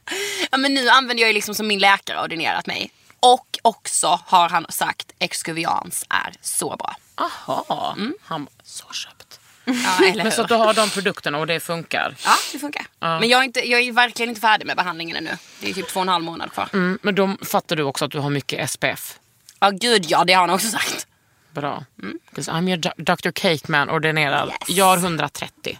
[0.50, 2.90] Ja, men nu använder jag ju liksom som min läkare ordinerat mig.
[3.20, 6.96] Och också har han sagt exkuvians är så bra.
[7.14, 9.17] Aha, han bara, så köpt.
[9.68, 12.14] Ja, Men så att du har de produkterna och det funkar?
[12.24, 12.86] Ja, det funkar.
[13.00, 15.30] Men jag är, inte, jag är verkligen inte färdig med behandlingen ännu.
[15.60, 16.68] Det är typ två och en halv månad kvar.
[16.72, 19.18] Mm, men då fattar du också att du har mycket SPF?
[19.60, 20.24] Ja, gud ja.
[20.24, 21.06] Det har han också sagt.
[21.52, 21.84] Bra.
[22.34, 23.30] 'Cause I'm your Dr.
[23.30, 24.48] Cake man ordinerad.
[24.48, 24.56] Yes.
[24.68, 25.78] Jag har 130.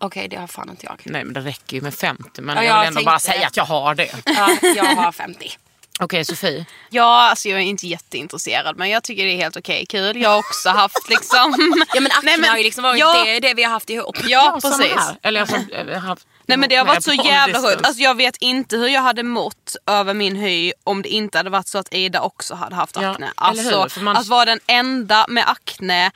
[0.00, 1.00] Okej, det har fan inte jag.
[1.04, 2.40] Nej men det räcker ju med 50.
[2.42, 4.10] Men Ja, jag jag vill ändå bara säga att jag har det.
[4.24, 5.52] Ja, jag har 50.
[6.00, 6.66] Okej Sofie.
[6.90, 10.20] Ja, alltså jag är inte jätteintresserad men jag tycker det är helt okej kul.
[10.22, 11.54] Jag har också haft liksom...
[11.94, 13.24] Ja men akne har ju liksom varit ja.
[13.24, 14.16] det, det vi har haft ihop.
[14.24, 14.96] Ja, samma precis.
[14.96, 15.16] här.
[15.22, 15.56] Eller alltså,
[15.98, 17.86] haft Nej men det har varit så jävla sjukt.
[17.86, 21.50] Alltså jag vet inte hur jag hade mått över min hy om det inte hade
[21.50, 23.26] varit så att Ida också hade haft Ja, akne.
[23.62, 23.82] hur?
[23.82, 26.10] Alltså man- att vara den enda med akne,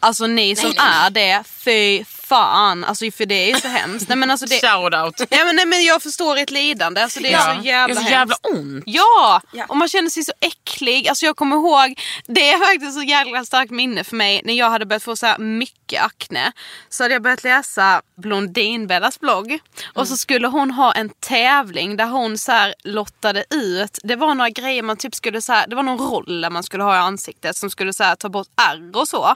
[0.00, 0.86] alltså ni som nej.
[1.06, 2.84] är det, fy fan.
[2.84, 4.08] Alltså för det är ju så hemskt.
[4.08, 4.60] Nej men alltså det...
[4.60, 5.28] Shout out.
[5.30, 8.04] Ja, men, nej, men jag förstår ert lidande, alltså det är så jävla det är
[8.04, 8.10] så hemskt.
[8.10, 8.82] jävla ont.
[8.86, 9.64] Ja, Ja.
[9.68, 11.08] och man känner sig så äcklig.
[11.08, 14.70] Alltså jag kommer ihåg, det är faktiskt så jävla starkt minne för mig när jag
[14.70, 16.52] hade börjat få så här mycket akne.
[16.88, 19.58] Så hade jag börjat läsa Blondinbellas blogg
[19.94, 24.34] och så skulle hon ha en tävling där hon så här lottade ut, det var
[24.34, 26.94] några grejer man typ skulle så här, det var någon roll där man skulle ha
[26.94, 29.34] i ansiktet som skulle så här ta bort ärr och så,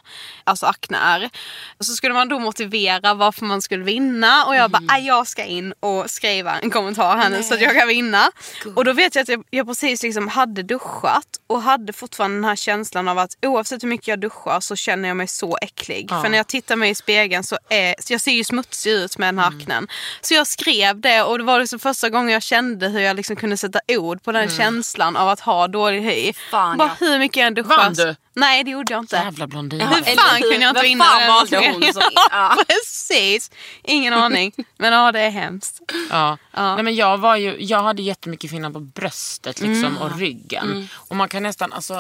[0.52, 1.30] alltså akne-ärr.
[1.78, 5.26] Och så skulle man då motivera varför man skulle vinna och jag bara, "Aj, jag
[5.26, 8.30] ska in och skriva en kommentar här nu så att jag kan vinna.
[8.76, 12.44] Och då vet jag att jag, jag precis liksom hade duschat och hade fortfarande den
[12.44, 16.08] här känslan av att oavsett hur mycket jag duschar så känner jag mig så äcklig.
[16.22, 19.28] För när jag tittar mig i spegeln så är, jag ser ju smutsig ut med
[19.28, 19.88] den här aknen.
[20.20, 23.36] Så jag skrev det och det var liksom första gången jag kände hur jag liksom
[23.36, 26.32] kunde sätta ord på den känslan av att ha dålig hy.
[26.50, 27.06] Fan, Bara ja.
[27.06, 27.76] hur mycket jag duschar.
[27.76, 28.16] Vann du?
[28.34, 29.16] Nej det gjorde jag inte.
[29.16, 29.80] Jävla blondin.
[29.80, 30.50] Hur eller fan hur?
[30.50, 31.28] kunde jag inte vinna den?
[31.28, 32.56] valde hon som- ja.
[32.68, 33.50] Precis.
[33.84, 34.52] Ingen aning.
[34.78, 35.80] Men ja det är hemskt.
[36.10, 36.38] Ja.
[36.52, 36.74] Ja.
[36.74, 39.98] Nej, men jag, var ju, jag hade jättemycket finnar på bröstet liksom, Mm.
[39.98, 40.88] och ryggen.
[40.94, 41.94] Och man kan nästan, alltså,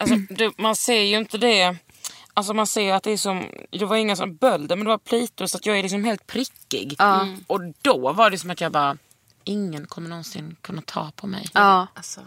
[0.00, 1.76] alltså det, man ser ju inte det.
[2.34, 4.98] Alltså man ser att det är som, det var inga som bölder men det var
[4.98, 6.96] plitor så att jag är liksom helt prickig.
[6.98, 7.44] Mm.
[7.46, 8.96] Och då var det som att jag bara,
[9.44, 11.48] ingen kommer någonsin kunna ta på mig.
[11.54, 11.86] Ja.
[11.94, 12.20] Alltså,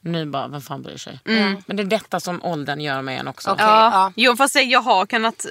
[0.00, 1.20] Nu bara, vem fan bryr sig?
[1.24, 1.56] Mm.
[1.66, 3.50] Men det är detta som åldern gör med en också.
[3.50, 3.64] Okej.
[3.66, 3.90] Ja.
[3.92, 4.12] ja.
[4.16, 5.46] Jo fast jag har kunnat...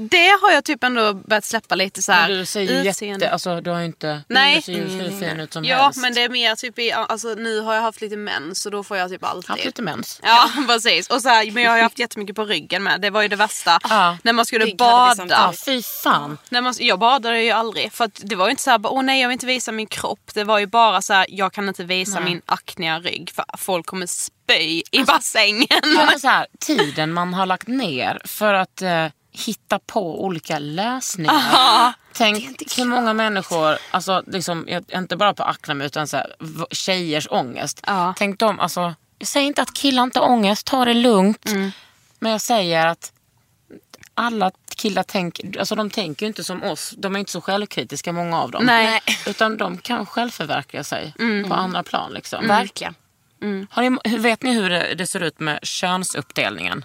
[0.00, 2.28] Det har jag typ ändå börjat släppa lite så här.
[2.28, 3.24] Men du ser ju utseende.
[3.24, 4.56] jätte, alltså du har ju inte, Nej.
[4.56, 6.00] du ser ju hur fin ut som Ja helst.
[6.00, 8.84] men det är mer typ i, alltså nu har jag haft lite mens så då
[8.84, 9.50] får jag typ alltid.
[9.50, 10.20] Haft lite mens.
[10.22, 11.10] Ja precis.
[11.10, 13.00] Och så här, men jag har ju haft jättemycket på ryggen med.
[13.00, 13.78] Det var ju det värsta.
[13.88, 14.18] Ja.
[14.22, 15.26] När man skulle Rygg bada.
[15.28, 16.38] Ja, fy fan.
[16.48, 17.92] När man, jag badade ju aldrig.
[17.92, 19.86] För att det var ju inte så här, åh nej jag vill inte visa min
[19.86, 20.30] kropp.
[20.34, 23.86] Det var ju bara så här, jag kan inte visa min akniga rygg för folk
[23.86, 25.66] kommer spy i bassängen.
[25.70, 29.06] Ja, men så här, tiden man har lagt ner för att eh,
[29.46, 31.94] hitta på olika lösningar.
[32.12, 36.34] Tänk hur många människor, alltså, liksom, inte bara på akne utan så här,
[36.70, 37.80] tjejers ångest.
[37.86, 38.14] Ja.
[38.16, 41.48] Tänk dem, alltså, jag säger inte att killar inte har ångest, ta det lugnt.
[41.48, 41.70] Mm.
[42.18, 43.12] Men jag säger att
[44.14, 46.94] alla killar tänker, alltså, de tänker ju inte som oss.
[46.98, 48.66] De är inte så självkritiska många av dem.
[48.66, 49.00] Nej.
[49.26, 51.14] Utan de kan självförverkliga sig
[51.48, 52.12] på andra plan.
[52.12, 52.46] Liksom.
[52.46, 52.94] Verkligen.
[53.70, 56.84] Har ni, vet ni hur det, det ser ut med könsuppdelningen?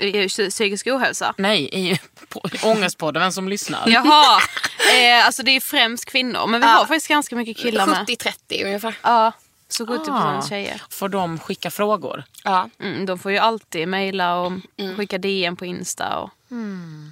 [0.00, 1.34] I Psykisk ohälsa.
[1.38, 3.88] Nej, i på, Ångestpodden, vem som lyssnar.
[3.88, 4.40] Jaha,
[4.94, 6.46] eh, alltså det är främst kvinnor.
[6.46, 6.72] Men vi Ja.
[6.72, 8.06] har faktiskt ganska mycket killar med.
[8.06, 8.94] 70-30 ungefär.
[9.02, 9.32] Ja,
[9.68, 10.10] så 70%
[10.44, 10.48] Ah.
[10.48, 10.82] tjejer.
[10.90, 12.24] Får de skicka frågor?
[12.44, 12.68] Ja.
[12.80, 14.52] Mm, de får ju alltid mejla och
[14.96, 16.18] skicka DM på Insta.
[16.18, 16.30] Och,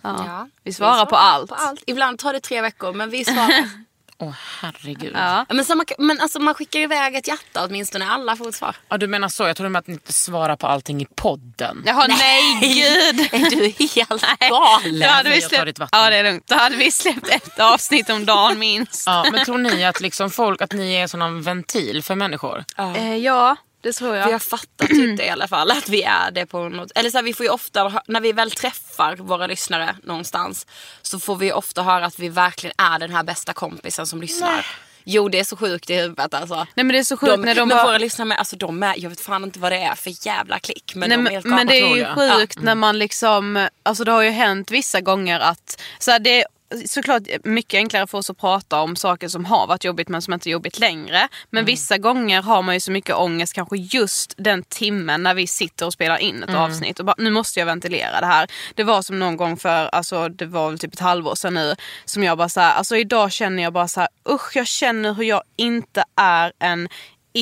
[0.02, 0.24] ja.
[0.26, 0.48] Ja.
[0.62, 1.48] Vi svarar på allt.
[1.48, 1.82] på allt.
[1.86, 3.68] Ibland tar det tre veckor men vi svarar.
[4.20, 5.12] Åh herregud.
[5.14, 5.44] Ja.
[5.48, 8.06] Ja, men, så man, men alltså, man skickar iväg ett hjärta åtminstone.
[8.10, 8.76] Alla får ett svar.
[8.88, 11.82] Ja, du menar så, jag tror med att ni inte svarar på allting i podden.
[11.86, 13.20] Jaha, nej, gud.
[13.32, 14.50] Är du helt Nej.
[14.50, 15.00] galen?
[15.00, 16.46] Då hade vi släppt, ja, det är lugnt.
[16.46, 19.02] Då hade vi släppt ett avsnitt om dagen minst.
[19.06, 22.64] Ja, men tror ni att liksom folk, att ni är sån en ventil för människor?
[22.78, 24.26] Eh, ja det tror jag.
[24.26, 25.70] Vi har fattat typ det i alla fall.
[25.70, 26.90] Att vi är det på något...
[26.94, 30.66] Eller så här, vi får ju ofta, när vi väl träffar våra lyssnare någonstans.
[31.02, 34.66] Så får vi ofta höra att vi verkligen är den här bästa kompisen som lyssnar.
[35.10, 36.54] Jo det är så sjukt i huvudet alltså.
[36.54, 37.86] Nej men det är så sjukt De, när de men bara...
[37.86, 40.58] våra lyssnare med, alltså de är, jag vet fan inte vad det är för jävla
[40.58, 40.92] klick.
[40.94, 42.14] Men Nej, de är helt men det är ju jag.
[42.14, 46.44] sjukt när man liksom, alltså det har ju hänt vissa gånger att, så här, det,
[46.86, 50.34] såklart mycket enklare för oss att prata om saker som har varit jobbigt men som
[50.34, 51.28] inte är jobbigt längre.
[51.50, 55.46] Men vissa gånger har man ju så mycket ångest kanske just den timmen när vi
[55.46, 58.50] sitter och spelar in ett avsnitt och bara nu måste jag ventilera det här.
[58.74, 61.76] Det var som någon gång för, alltså det var väl typ ett halvår sedan nu
[62.04, 65.14] som jag bara så här, alltså idag känner jag bara så här, usch jag känner
[65.14, 66.88] hur jag inte är en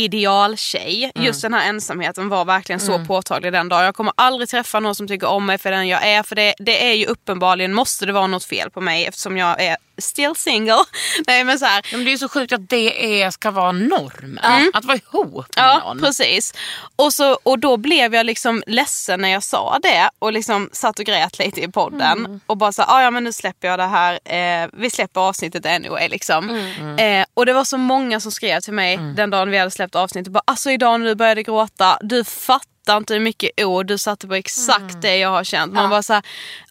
[0.04, 1.12] idealtjej.
[1.14, 3.84] Just den här ensamheten var verkligen så påtaglig den dagen.
[3.84, 6.22] Jag kommer aldrig träffa någon som tycker om mig för den jag är.
[6.22, 9.62] För det, det är ju uppenbarligen, måste det vara något fel på mig eftersom jag
[9.62, 10.84] är still single.
[11.26, 13.72] Nej men så här, Ja, men det är så sjukt att det är, ska vara
[13.72, 14.70] normen.
[14.74, 16.00] Att vara ihop med Ja, någon.
[16.00, 16.54] precis.
[16.96, 20.98] Och, så, och då blev jag liksom ledsen när jag sa det och liksom satt
[20.98, 22.40] och grät lite i podden.
[22.46, 24.18] Och bara så "Ah, ja men nu släpper jag det här.
[24.24, 26.50] Eh, vi släpper avsnittet anyway liksom.
[26.98, 29.94] Eh, och det var så många som skrev till mig den dagen vi hade släppt
[29.94, 30.32] avsnittet.
[30.32, 34.26] Bara, alltså idag när du började gråta, du fattar inte hur mycket ord du satte
[34.28, 35.72] på exakt det jag har känt.
[35.72, 36.22] Man bara så här,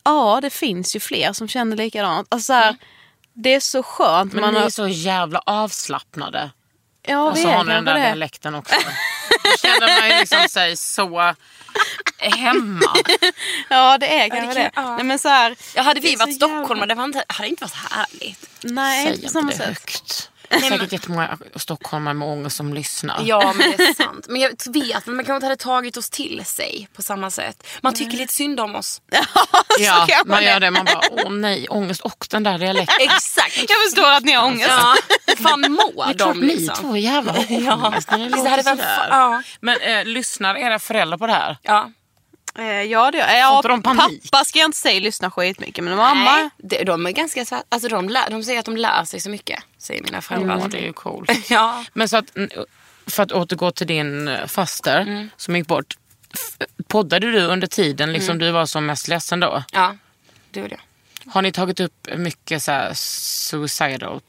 [0.03, 2.27] ja det finns ju fler som känner likadant.
[2.31, 2.75] Alltså, så här,
[3.37, 4.33] Det är så skönt.
[4.33, 6.51] Men man ni har, är så jävla avslappnade.
[7.07, 7.99] ja, Och så är har ni den där det.
[8.01, 8.75] dialekten också.
[9.43, 11.33] Då känner man ju liksom sig så
[12.17, 12.93] hemma.
[13.69, 14.69] Ja det är kanske det.
[14.73, 14.95] kan- ja.
[14.95, 17.63] Nej, men så här, Ja, hade det vi varit stockholmare det var inte, hade inte
[17.63, 18.49] varit härligt.
[18.61, 19.67] Nej, Säg inte det sätt.
[19.67, 20.31] högt.
[20.49, 23.21] Det är säkert jättemånga stockholmare med ångest som lyssnar.
[23.25, 24.25] Ja men det är sant.
[24.29, 27.67] Men jag vet man kanske inte hade tagit oss till sig på samma sätt.
[27.81, 29.01] Man tycker lite synd om oss.
[29.79, 30.49] Ja, kan man man det.
[30.49, 30.71] gör det.
[30.71, 32.95] Man bara, åh nej, ångest och den där dialekten.
[32.99, 33.57] Exakt.
[33.69, 34.69] Jag förstår att ni har ångest.
[34.69, 34.95] Ja,
[35.43, 36.75] fan mår Det är klart de ni liksom?
[36.75, 39.43] två jävla har ångest när det låter hade fa- ja.
[39.61, 41.57] Men eh, lyssnar era föräldrar på det här?
[41.61, 41.91] Ja.
[42.57, 46.35] Eh, ja, det, ja inte de pappa ska jag inte säga lyssnar skitmycket men mamma.
[46.35, 49.19] Nej, de, de är ganska så, alltså de, lär, de säger att de lär sig
[49.19, 49.63] så mycket.
[49.77, 50.59] Säger mina föräldrar.
[50.59, 51.31] Ja, det är ju coolt.
[51.49, 51.83] Ja.
[51.93, 52.49] Men så att, mm,
[53.07, 55.29] för att återgå till din eh, faster Mm.
[55.37, 55.97] som gick bort.
[56.87, 58.39] Poddade du under tiden liksom Mm.
[58.47, 59.63] du var som mest ledsen då?
[59.71, 59.95] Ja,
[60.51, 61.31] det gjorde jag.
[61.31, 64.21] Har ni tagit upp mycket så här suicidal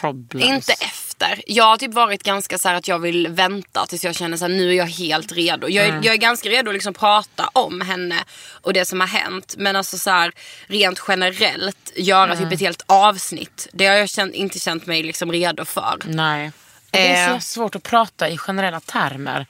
[0.00, 0.44] problems?
[0.54, 1.07] Inte efter.
[1.46, 4.68] Jag har typ varit ganska så att jag vill vänta tills jag känner att nu
[4.70, 5.68] är jag helt redo.
[5.68, 9.06] Jag är, jag är ganska redo att liksom prata om henne och det som har
[9.06, 9.54] hänt.
[9.58, 10.32] Men alltså så här,
[10.66, 13.68] rent generellt göra typ ett helt avsnitt.
[13.72, 15.98] Det har jag känt, inte känt mig liksom redo för.
[16.04, 16.52] Nej.
[16.90, 17.28] Det är Eh.
[17.28, 17.40] Mm.
[17.40, 19.46] så svårt att prata i generella termer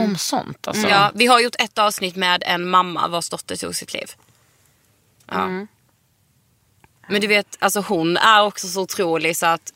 [0.00, 0.68] om sånt.
[0.68, 0.88] Alltså.
[0.88, 4.10] Ja, vi har gjort ett avsnitt med en mamma vars dotter tog sitt liv.
[5.30, 5.46] Ja.
[7.08, 9.72] Men du vet, alltså hon är också så otrolig så att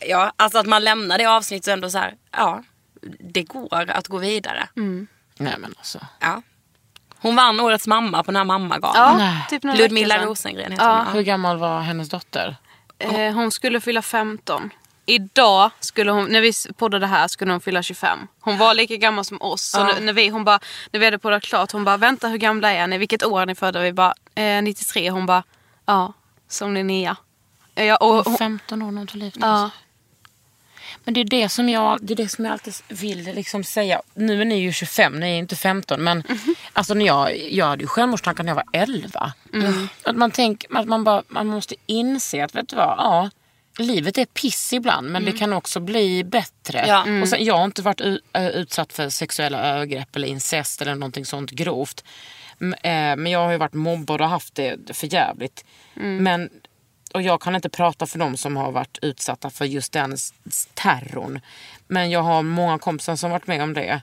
[0.00, 2.62] Ja, alltså att man lämnar det avsnittet och ändå så här, ja,
[3.20, 4.68] det går att gå vidare.
[5.38, 5.98] Nej men alltså.
[6.20, 6.42] Ja.
[7.18, 9.20] Hon vann årets mamma på den här mammagalan.
[9.20, 10.24] Ja, typ Ludmilla.
[10.24, 11.02] Rosengren heter Ja.
[11.06, 11.14] hon.
[11.14, 12.56] Hur gammal var hennes dotter?
[12.98, 14.70] Eh, hon skulle fylla 15.
[15.06, 18.18] Idag, skulle hon, när vi poddade här, skulle hon fylla 25.
[18.40, 19.62] Hon var lika gammal som oss.
[19.62, 19.84] Så Ja.
[19.84, 20.58] när, när, vi, hon bara,
[20.92, 22.98] när vi hade poddat klart, hon bara vänta hur gamla är ni?
[22.98, 23.80] Vilket år är ni födda?
[23.80, 25.10] Vi bara eh, 93.
[25.10, 25.42] Hon bara
[25.86, 26.12] ja,
[26.48, 27.16] som Linnea.
[27.74, 29.70] Ja, och, hon, 15 år när hon tog livet ja.
[31.06, 34.02] Men det är det som jag, det är det som jag alltid vill liksom säga.
[34.14, 36.04] Nu är ni ju 25, ni är inte 15.
[36.04, 36.22] Men
[36.72, 39.32] alltså när jag, jag hade ju självmordstankar när jag var 11.
[40.02, 43.30] Att man, tänker, att man, bara, man måste inse att vet du vad, ja,
[43.78, 46.84] livet är piss ibland men det kan också bli bättre.
[46.88, 47.20] Ja.
[47.22, 48.00] Och sen, jag har inte varit
[48.32, 52.04] ö, utsatt för sexuella övergrepp eller incest eller någonting sånt grovt.
[52.60, 55.64] Eh, Men jag har ju varit mobbad och haft det för jävligt.
[55.94, 56.50] Men
[57.16, 60.16] och jag kan inte prata för dem som har varit utsatta för just den
[60.74, 61.40] terrorn.
[61.88, 64.02] Men jag har många kompisar som varit med om det.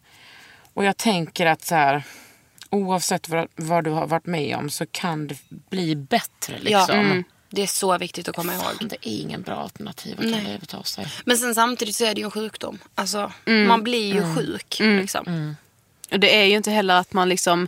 [0.73, 2.03] Och jag tänker att så här,
[2.69, 6.59] oavsett vad, vad du har varit med om så kan det bli bättre.
[6.59, 6.85] Liksom.
[6.89, 7.23] Ja, mm.
[7.49, 8.89] Det är så viktigt att komma ihåg.
[8.89, 11.07] Det är ingen bra alternativ att ta livet av sig.
[11.25, 12.79] Men sen samtidigt så är det ju en sjukdom.
[12.95, 14.77] Alltså, man blir ju sjuk.
[14.79, 15.55] Liksom.
[16.11, 17.67] Och det är ju inte heller att man liksom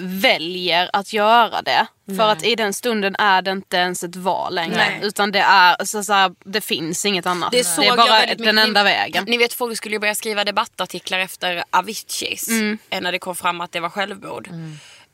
[0.00, 1.86] väljer att göra det.
[2.16, 4.76] För att i den stunden är det inte ens ett val längre.
[4.76, 5.00] Nej.
[5.02, 7.52] Utan det är så, så här, det finns inget annat.
[7.52, 8.46] Det, såg är bara den mycket.
[8.46, 9.24] enda ni, vägen.
[9.28, 12.48] Ni vet folk skulle ju börja skriva debattartiklar efter Aviciis.
[12.90, 14.48] eh, När det kom fram att det var självmord.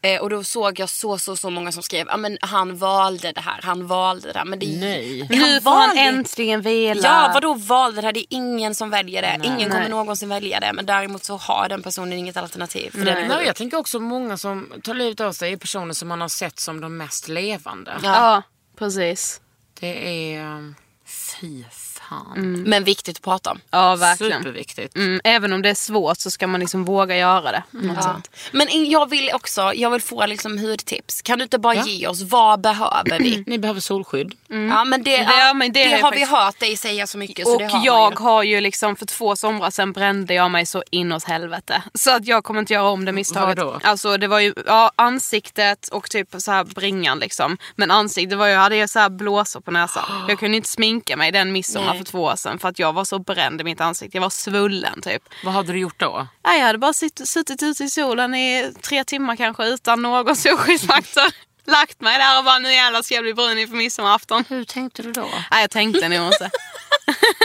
[0.05, 3.33] Eh, och då såg jag så, så, så många som skrev ah, men han valde
[3.33, 4.45] det här, han valde det här.
[4.47, 5.27] Men det, Nej.
[5.31, 7.01] Men Nu får han valde- äntligen vila.
[7.09, 8.13] Ja, vadå valde det här?
[8.13, 9.41] Det är ingen som väljer det.
[9.45, 9.89] Ingen kommer Nej.
[9.91, 10.73] någonsin välja det.
[10.73, 12.91] Men däremot så har den personen inget alternativ.
[12.91, 13.47] För Nej, sjuk.
[13.49, 16.61] jag tänker också många som tar livet av sig är personer som man har sett
[16.61, 17.97] som de mest levande.
[18.03, 18.43] Ja,
[18.79, 19.41] precis.
[19.81, 20.75] Det är...
[21.07, 21.65] Fy
[22.09, 22.63] fan.
[22.67, 23.61] Men viktigt att prata om.
[23.71, 24.39] Ja, verkligen.
[24.43, 24.97] Superviktigt.
[24.97, 27.63] Mm, även om det är svårt så ska man liksom våga göra det.
[27.71, 28.21] Något Ja.
[28.53, 31.23] Men jag vill också, jag vill få liksom hudtips.
[31.23, 33.45] Kan du inte bara ge oss, vad behöver vi?
[33.47, 34.33] Ni behöver solskydd.
[34.49, 37.47] Ja men det, Ja, men det det, har faktiskt- vi hört dig säga så mycket.
[37.47, 38.17] så Och det har jag ju.
[38.19, 41.83] har ju liksom för två somrar sedan brände jag mig så inåt helvete.
[41.95, 43.59] Så att jag kommer inte göra om det misstaget.
[43.59, 43.81] Vadå?
[43.83, 47.57] Alltså det var ju ja, ansiktet och typ så här bringan liksom.
[47.77, 50.03] Men ansiktet var ju, jag hade ju så här blåsor på näsan.
[50.29, 52.05] Jag kunde inte sminka mig den midsommar Nej.
[52.05, 54.17] för två år sedan för att jag var så bränd i mitt ansikte.
[54.17, 55.23] Jag var svullen typ.
[55.45, 56.27] Vad hade du gjort då?
[56.45, 60.37] Nej, jag hade bara sitt, suttit ute i solen i tre timmar kanske utan någon
[60.37, 61.25] solskyddsfaktor.
[61.67, 64.45] Lagt mig där och bara nu jävlar ska jag bli brun inför midsommarafton.
[64.49, 65.29] Hur tänkte du då?
[65.51, 66.51] Nej jag tänkte nog inte.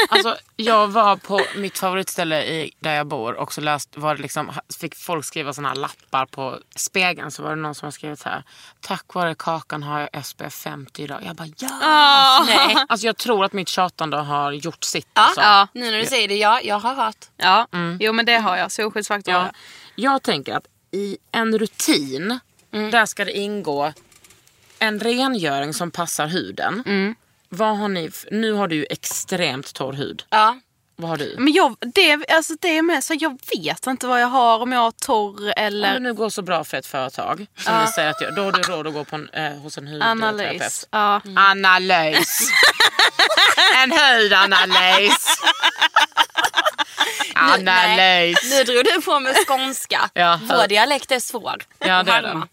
[0.09, 4.21] Alltså, jag var på mitt favoritställe i, där jag bor och så läst, var det
[4.21, 7.31] liksom, fick folk skriva såna här lappar på spegeln.
[7.31, 8.43] Så var det någon som har skrivit så här.
[8.81, 11.21] Tack vare kakan har jag SPF 50 idag.
[11.25, 12.43] Jag bara ja.
[12.47, 12.75] Nej.
[12.89, 15.07] Alltså jag tror att mitt tjatande har gjort sitt.
[15.13, 15.41] Ja, Alltså.
[15.41, 15.67] Ja.
[15.73, 17.25] nu när du säger det, ja jag har hört.
[17.37, 17.67] Ja,
[17.99, 18.71] jo men det har jag.
[18.71, 19.39] Solskyddsfaktor Ja.
[19.43, 19.51] jag.
[19.95, 22.39] Jag tänker att i en rutin,
[22.71, 23.93] där ska det ingå
[24.79, 26.83] en rengöring som passar huden.
[27.49, 30.23] Vad har ni, nu har du ju extremt torr hud.
[30.29, 30.59] Ja.
[30.95, 31.35] Vad har du?
[31.39, 34.71] Men jag, det, alltså det är med så jag vet inte vad jag har, om
[34.71, 37.87] jag har torr Om eller det nu går så bra för ett företag som ni
[37.91, 40.23] säger att jag, då har du råd att gå på en, eh, hos en hudterapeut.
[40.23, 40.87] analys.
[40.91, 41.21] Ja.
[41.35, 42.51] Analys.
[43.83, 45.25] en hudanalys.
[47.35, 48.37] Analys.
[48.51, 50.09] Nu drog du på med skånska.
[50.13, 50.39] Ja.
[50.43, 51.55] Vår dialekt är svår.
[51.79, 52.43] Ja det är den.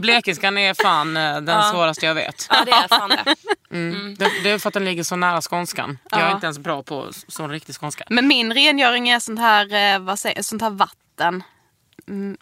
[0.00, 2.46] Blekingskan är fan eh, den svåraste jag vet.
[2.50, 3.24] Ja det är fan det.
[4.18, 5.98] Det, det är för att den ligger så nära skånskan.
[6.10, 8.04] Jag är inte ens bra på sån riktig skånska.
[8.08, 11.42] Men min rengöring är sånt här, eh, vad säger, sånt här vatten.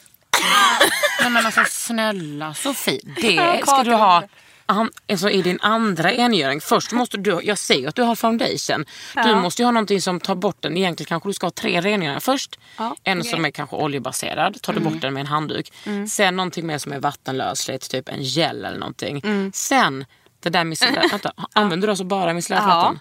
[1.21, 3.01] Nej men alltså snälla Sofie.
[3.17, 4.23] Det ska du ha
[4.71, 6.61] an, alltså, i din andra rengöring.
[6.61, 8.85] Först måste du, jag ju att du har foundation.
[9.25, 10.77] Du måste ju ha någonting som tar bort den.
[10.77, 12.59] Egentligen kanske du ska ha tre rengöringar först.
[13.05, 15.73] En som är kanske oljebaserad, tar du bort den med en handduk.
[16.09, 19.23] Sen någonting mer som är vattenlösligt, typ en gel eller någonting.
[19.55, 20.05] Sen
[20.43, 22.97] det där micellärt, vänta, använder du alltså bara micellärt Ja.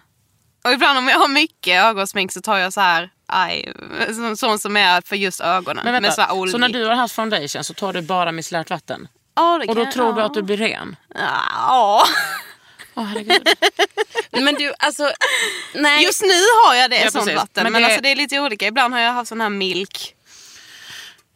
[0.63, 3.73] Och ibland om jag har mycket ögonsmink så tar jag så här, aj,
[4.07, 5.81] så- sånt som är för just ögonen.
[5.83, 8.69] Men med vänta, så, så, när du har haft foundation så tar du bara micellärt
[8.69, 9.07] vatten?
[9.39, 10.25] Ja, det Och då kan- tror du ja.
[10.25, 10.95] att du blir ren?
[11.15, 12.05] Ja.
[12.95, 13.47] Åh herregud.
[14.31, 15.11] Men du alltså,
[15.75, 16.03] nej.
[16.03, 16.27] Just nu
[16.65, 17.35] har jag det Ja, sånt precis.
[17.39, 17.63] vatten.
[17.63, 18.67] Men Men, det- alltså, det är lite olika.
[18.67, 20.15] Ibland har jag haft sån här milk.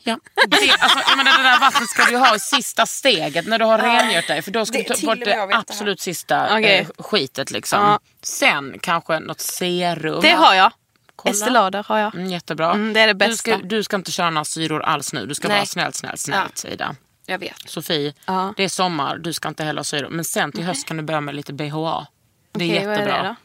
[0.06, 0.20] Ja.
[0.48, 3.66] Det, alltså, jag menar, det där vattnet ska du ha i sista steget när du
[3.66, 4.42] har rengjort dig.
[4.42, 6.80] För då ska Det- du ta bort jag det vet det absolut sista Okej.
[6.80, 7.52] eh, skitet.
[7.52, 7.80] Liksom.
[7.82, 8.00] Ja.
[8.24, 10.22] Sen kanske något serum.
[10.22, 10.72] Det har jag.
[11.16, 11.34] Kolla.
[11.34, 12.16] Estelader har jag.
[12.16, 12.72] Mm, jättebra.
[12.72, 13.36] Mm, det är det Du bästa.
[13.38, 15.26] ska, du ska inte köra några syror alls nu.
[15.26, 15.58] Du ska Nej.
[15.58, 16.96] vara snällt, snällt, snällt Ida.
[17.26, 17.70] Jag vet.
[17.70, 18.54] Sofie, Ja.
[18.58, 19.18] det är sommar.
[19.18, 20.10] Du ska inte heller ha syror.
[20.10, 22.08] Men sen till höst kan du börja med lite BHA.
[22.52, 23.24] Det är Okej, vad är jättebra.
[23.24, 23.36] det då?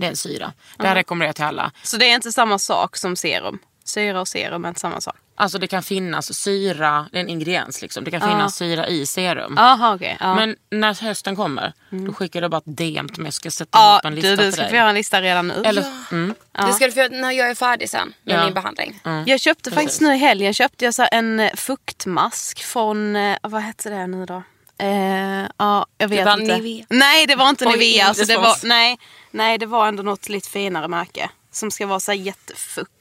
[0.00, 0.52] det är en syra.
[0.78, 1.72] Det här rekommenderar jag till alla.
[1.82, 3.58] Så det är inte samma sak som serum?
[3.84, 5.16] Syra och serum är inte samma sak?
[5.40, 8.04] Alltså det kan finnas syra, det är en ingrediens liksom.
[8.04, 9.54] Det kan finnas syra i serum.
[9.56, 10.16] Jaha okej.
[10.20, 10.34] ja.
[10.34, 13.26] Men när hösten kommer, då skickar du bara ett DM till mig.
[13.26, 14.70] Jag ska sätta ja, ihop en lista du, du till ska dig.
[14.70, 15.62] få göra en lista redan nu.
[15.64, 16.34] Eller, mm,
[16.66, 18.44] Det ska du få när jag är färdig sen med Ja.
[18.44, 19.00] min behandling.
[19.26, 23.62] Jag köpte faktiskt nu i helgen köpte jag så en eh, fuktmask från, eh, vad
[23.62, 24.42] hette det nu då?
[24.78, 26.56] Eh, ja, jag vet var inte.
[26.56, 26.86] Nivea.
[26.90, 28.06] Nej det var inte Oj, Nivea.
[28.06, 28.98] Alltså, det var, nej,
[29.30, 31.30] nej det var ändå något lite finare märke.
[31.52, 32.97] Som ska vara så jättefukt.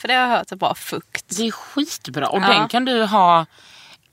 [0.00, 1.24] För det har jag hört är bra fukt.
[1.28, 2.28] det är skitbra.
[2.28, 2.48] Och Ja.
[2.48, 3.46] den kan du ha...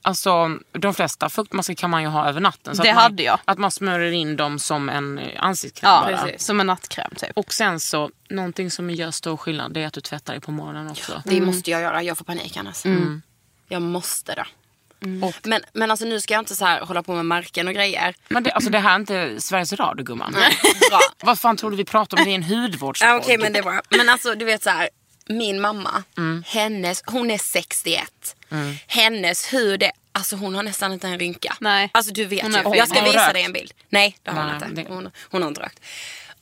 [0.02, 2.76] Alltså, de flesta fuktmasker kan man ju ha över natten.
[2.76, 3.38] Så Det att man, hade jag.
[3.44, 6.22] Att man smörjer in dem som en eh, ansiktskräm Ja, bara.
[6.24, 6.46] precis.
[6.46, 7.30] Som en nattkräm typ.
[7.34, 10.50] Och sen så, någonting som gör stor skillnad det är att du tvättar dig på
[10.52, 11.22] morgonen också.
[11.24, 12.82] Det måste jag göra, jag får panik annars.
[13.68, 14.46] Jag måste det.
[15.26, 17.74] Och, Men, men alltså nu ska jag inte så här hålla på med märken och
[17.74, 18.14] grejer.
[18.28, 20.36] men det, alltså, det här är inte Sveriges Radio gumman.
[21.22, 22.24] Vad fan tror du vi pratar om?
[22.24, 23.08] Det är en hudvårdspodd.
[23.08, 24.88] Ja, Okej men det var Men alltså du vet så här.
[25.28, 26.02] Min mamma,
[26.46, 28.36] hennes, hon är 61.
[28.86, 31.56] Hennes hud är, alltså hon har nästan inte en rynka.
[31.60, 31.90] Nej.
[31.92, 32.58] Alltså du vet Hon ju.
[32.76, 33.34] Jag ska hon visa rökt?
[33.34, 33.72] dig en bild.
[33.88, 34.82] Nej det har hon Nej, inte.
[34.82, 35.80] det- Hon, hon har inte rökt.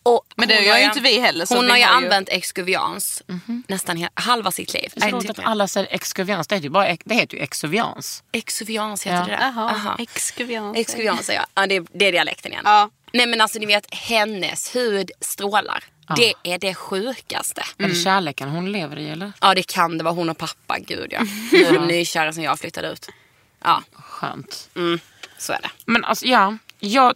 [0.02, 1.84] Och Men det hon gör har ju inte vi heller, så Hon vi har ju
[1.84, 3.22] har ju- använt Excuvians
[3.68, 4.92] nästan he- halva sitt liv.
[4.94, 6.46] Det är så roligt att alla säger exkuvians.
[6.46, 8.22] Det heter ju bara det heter ju exuvians.
[8.32, 9.24] Excuvians heter Ja.
[9.24, 9.58] det där.
[9.58, 9.96] Aha.
[9.98, 11.28] exkuvians.
[11.28, 11.44] Jag.
[11.54, 12.62] Ja, det, det är dialekten igen.
[12.64, 12.90] Ja.
[13.12, 15.84] Nej men alltså ni vet, hennes hud strålar.
[16.16, 17.62] Det är det sjukaste.
[17.78, 19.32] Är det kärleken hon lever i eller?
[19.40, 21.20] Ja det kan det vara hon och pappa, gud ja.
[21.52, 23.08] Nu är de nykära sen jag flyttade ut.
[23.64, 24.70] Ja, Skönt.
[25.38, 25.70] så är det.
[25.84, 27.14] Men alltså ja, jag,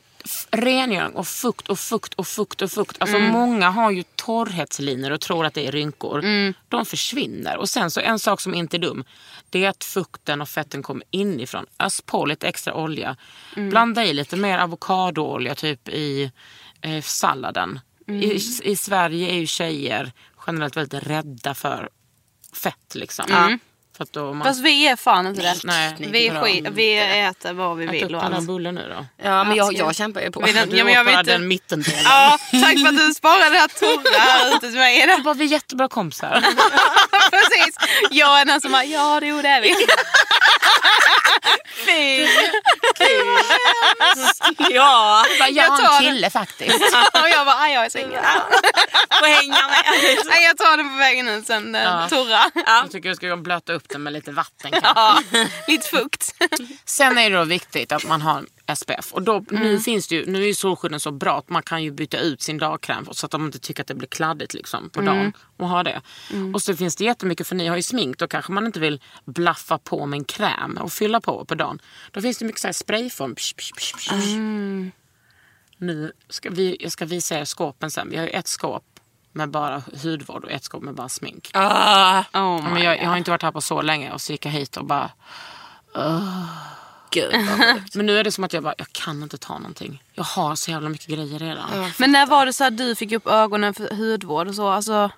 [0.51, 2.97] rengöring och fukt och fukt och fukt och fukt.
[3.01, 6.23] Alltså många har ju torrhetslinjer och tror att det är rynkor.
[6.69, 7.57] De försvinner.
[7.57, 9.05] Och sen så en sak som inte är dum.
[9.51, 11.67] Det är att fukten och fetten kommer inifrån.
[11.79, 13.17] Ös på lite extra olja.
[13.57, 16.33] Blanda i lite mer avokadoolja typ i
[16.81, 17.81] eh, salladen.
[18.07, 20.13] I, I Sverige är ju tjejer
[20.47, 21.89] generellt väldigt rädda för
[22.53, 23.27] fett liksom.
[24.01, 24.47] Att då man...
[24.49, 25.55] Fast vi är fan inte det.
[25.65, 28.47] Nej, vi, är skit, vi äter vad vi Ät vill upp och den här allt.
[28.47, 29.07] bullen nu då.
[29.29, 30.41] Ja men jag, jag kämpar ju på.
[30.41, 32.01] Vill den- Du Ja, men jag åt bara inte- den mittendelen.
[32.05, 35.07] Ja, tack för att du sparade det här torra här ute till mig.
[35.07, 36.41] Det var vi är jättebra kompisar.
[37.31, 37.75] Precis.
[38.11, 39.75] Jag är den som bara, ja jo det är vi.
[41.87, 42.27] Fy.
[44.71, 46.97] ja, jag Jag har tar en kille faktiskt.
[47.13, 48.23] Och jag bara, jag är singel.
[49.11, 49.85] får hänga med.
[50.27, 52.09] Nej, Jag tar den på vägen ut sen, den Ja.
[52.09, 52.41] torra.
[52.67, 54.71] Jag tycker jag ska blöta upp den med lite vatten.
[54.83, 55.19] Ja,
[55.69, 56.35] lite fukt.
[56.85, 59.13] Sen är det då viktigt att man har SPF.
[59.13, 59.63] Och då, Mm.
[59.63, 62.19] nu, finns det ju, nu är ju solskydden så bra att man kan ju byta
[62.19, 65.15] ut sin dagkräm så att de inte tycker att det blir kladdigt liksom, på Mm.
[65.17, 65.33] dagen.
[65.57, 66.03] Och ha det.
[66.55, 69.01] Och så finns det jättemycket, för ni har ju smink, då kanske man inte vill
[69.25, 71.83] blaffa på med en kräm och fylla på på dagen.
[72.11, 73.35] Då finns det mycket så här sprayform.
[73.35, 74.13] Psh, psh, psh, psh.
[74.33, 74.93] Mm.
[75.77, 78.11] Nu ska vi, jag ska visa er skåpen sen.
[78.11, 78.85] Vi har ju ett skåp
[79.33, 81.51] med bara hudvård och ett skåp med bara smink.
[81.55, 84.47] Ah, Oh Men jag, jag har inte varit här på så länge och så gick
[84.47, 85.11] jag hit och bara
[87.11, 87.95] gud vad sjukt.
[87.95, 90.03] Men nu är det som att jag bara, jag kan inte ta någonting.
[90.15, 91.93] Jag har så jävla mycket grejer redan.
[91.99, 94.69] Men när var det så att du fick upp ögonen för hudvård och så?
[94.69, 95.11] Alltså,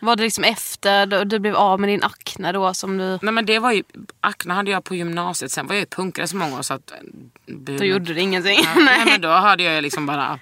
[0.00, 3.18] var det liksom efter då du blev av med din akne då som du...
[3.22, 3.82] Nej men det var ju,
[4.20, 6.92] akne hade jag på gymnasiet, sen var jag ju punkare så många år så att...
[7.46, 8.58] Då gjorde det ingenting.
[8.64, 10.38] Ja, nej men då hade jag liksom bara,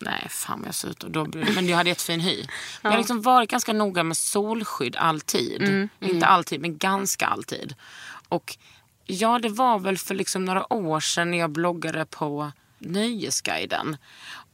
[0.00, 1.04] nej fan vad jag ser ut.
[1.04, 2.44] Och då, men jag hade jättefin hy.
[2.82, 5.88] Jag har liksom varit ganska noga med solskydd alltid.
[6.00, 7.74] Inte alltid men ganska alltid.
[8.28, 8.56] Och
[9.06, 13.96] ja det var väl för liksom några år sedan när jag bloggade på Nöjesguiden.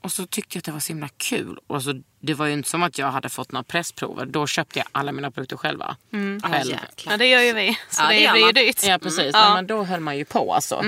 [0.03, 1.59] Och så tyckte jag att det var så himla kul.
[1.67, 4.27] Och så, det var ju inte som att jag hade fått några pressprover.
[4.27, 5.97] Då köpte jag alla mina produkter själva.
[6.43, 6.77] Själv.
[7.07, 7.79] Ja det gör ju vi.
[7.91, 8.83] Så Ja, det det, blir ju dyrt.
[8.85, 9.41] Ja precis, Ja.
[9.45, 10.85] Nej, men då höll man ju på alltså.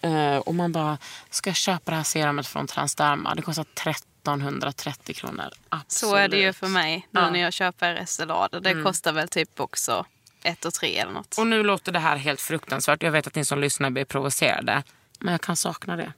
[0.00, 0.98] Eh, och man bara,
[1.30, 3.34] ska jag köpa det här serumet från Transderma?
[3.34, 5.48] Det kostar 1330 kronor.
[5.68, 6.10] Absolut.
[6.10, 7.30] Så är det ju för mig nu Ja.
[7.30, 8.26] när jag köper Estée
[8.60, 10.04] Det kostar väl typ också
[10.42, 11.38] ett och tre eller något.
[11.38, 13.02] Och nu låter det här helt fruktansvärt.
[13.02, 14.82] Jag vet att ni som lyssnar blir provocerade.
[15.18, 16.12] Men jag kan sakna det.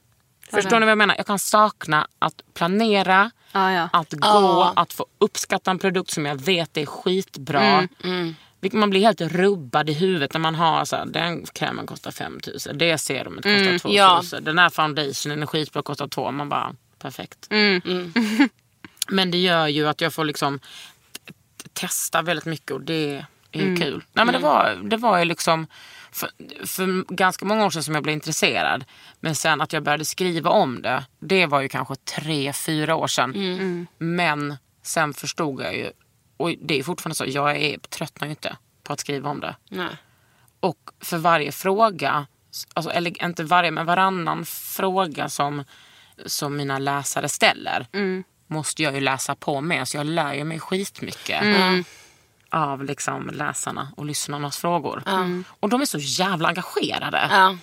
[0.51, 1.15] Förstår ni vad jag menar?
[1.19, 3.89] Jag kan sakna att planera, Ja, ja.
[3.93, 7.89] att gå, att få uppskatta en produkt som jag vet är skitbra.
[8.61, 12.11] Vilket Man blir helt rubbad i huvudet när man har så här, den krämen kostar
[12.11, 17.49] 5000, det serumet kostar 2000, den här foundationen är skitbra kostar 2 Man bara, perfekt.
[19.09, 20.61] Men det gör ju att jag får liksom
[21.73, 24.05] testa väldigt mycket och det är ju kul.
[24.13, 25.67] Nej, men det, var, det var ju liksom
[26.13, 26.31] för,
[26.67, 28.85] för ganska många år sedan som jag blev intresserad.
[29.21, 33.07] Men sen att jag började skriva om det, det var ju kanske tre, fyra år
[33.07, 33.33] sedan.
[33.99, 35.91] Men sen förstod jag ju,
[36.37, 39.57] och det är fortfarande så, jag är, tröttnar ju inte på att skriva om det.
[39.69, 39.97] Nej.
[40.61, 42.27] Och för varje fråga,
[42.75, 45.65] alltså, eller inte varje men varannan fråga som,
[46.27, 47.87] som mina läsare ställer
[48.47, 49.89] måste jag ju läsa på med.
[49.89, 51.43] Så jag lär ju mig skitmycket
[52.53, 55.03] av liksom läsarna och lyssnarnas frågor.
[55.61, 57.29] Och de är så jävla engagerade.
[57.31, 57.57] Ja.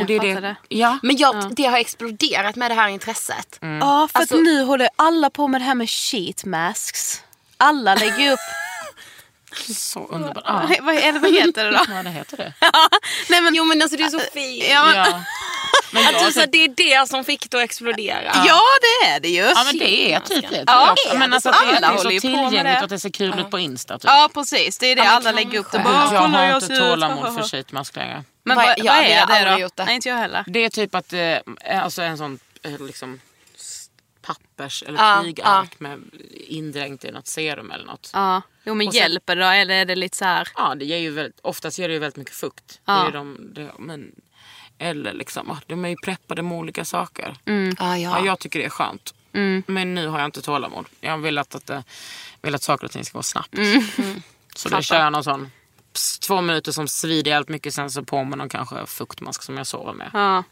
[0.00, 0.56] och det är fattar det.
[0.68, 3.58] Ja, Men jag, det har exploderat med det här intresset.
[3.60, 7.22] Ja, för Alltså- att nu håller alla på med det här med sheet masks.
[7.56, 8.38] Alla lägger upp...
[9.76, 10.44] så underbart.
[10.46, 10.62] Ja.
[10.82, 11.84] vad, eller vad heter det då?
[11.88, 12.52] ja, det heter det.
[13.30, 14.64] Nej, men, Jo men alltså det är så fint.
[14.70, 15.22] ja, men, Ja.
[15.92, 16.68] Men Att du, så, det är
[17.00, 18.32] det som fick det att explodera.
[18.46, 19.42] ja, det är det ju.
[19.42, 20.64] ja men det är typ det.
[20.66, 21.14] Ja, tror jag.
[21.14, 21.58] är men det alltså, så?
[21.58, 22.76] att det, Alla det är så tillgängligt det.
[22.78, 23.98] och att det ser kul ut på Insta.
[23.98, 24.04] Typ.
[24.10, 24.78] Ja, precis.
[24.78, 25.02] Det är det.
[25.02, 25.78] men alla lägger upp det.
[25.78, 28.24] Jag har jag inte tålamod för sheetmask längre.
[28.42, 29.58] Men Vad- vad, är det aldrig då?
[29.58, 29.84] gjort det.
[29.84, 30.44] Nej, inte jag heller.
[30.46, 33.20] Det är typ att, eh, alltså en sån eh, liksom
[34.22, 36.00] pappers eller Ja, tygark med
[36.48, 38.10] indränkt i något serum eller något.
[38.14, 38.42] Ja.
[38.64, 39.48] Jo, men sen- hjälper det då?
[39.50, 40.48] Eller är det lite så här...
[40.56, 42.80] Ja, det ger ju väldigt, oftast ger det ju väldigt mycket fukt.
[42.84, 44.12] Det är de, det, men,
[44.78, 47.36] eller liksom, ah, de är ju preppade med olika saker.
[47.44, 48.24] Ja, Ja, ja.
[48.26, 49.14] jag tycker det är skönt.
[49.66, 50.86] Men nu har jag inte tålamod.
[51.00, 51.84] Jag vill att, att, det-
[52.42, 53.54] vill att saker och ting ska gå snabbt.
[54.56, 55.50] Så då kör jag någon sån
[55.92, 57.74] ps, två minuter som svider jävligt mycket.
[57.74, 60.10] Sen så på med någon kanske fuktmask som jag sover med.
[60.12, 60.44] Ja.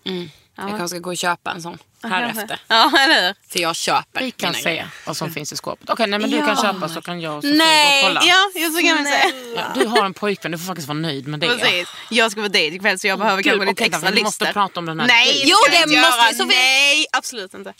[0.57, 2.61] Jag kanske ska gå och köpa en sån här efter.
[2.69, 3.35] Ja, eller?
[3.49, 4.89] För jag köper Vi kan mina se grejer.
[5.07, 5.91] vad som finns i skåpet.
[5.91, 6.47] Okej, nej men du Ja.
[6.47, 8.23] kan köpa så kan jag och Sofie gå och kolla.
[8.25, 9.25] Ja, just så kan vi säga.
[9.57, 11.47] Ja, du har en pojkvän, du får faktiskt vara nöjd med det.
[11.49, 11.89] Precis.
[12.11, 14.53] Jag ska på dejt ikväll så jag behöver Gud, kanske lite okej, extra vi måste
[14.53, 15.49] prata om den här Nej, dejten.
[15.51, 16.29] Jo, ska vi det inte måste göra.
[16.31, 16.57] vi, Sofie.
[16.59, 17.75] Nej, absolut inte.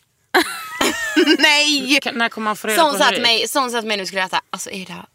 [1.39, 1.99] Nej!
[2.03, 3.39] Kan- När kommer man få reda på sa hur till det är?
[3.39, 4.41] mig, sån sa till mig nu skulle jag äta.
[4.51, 5.07] Alltså Ida,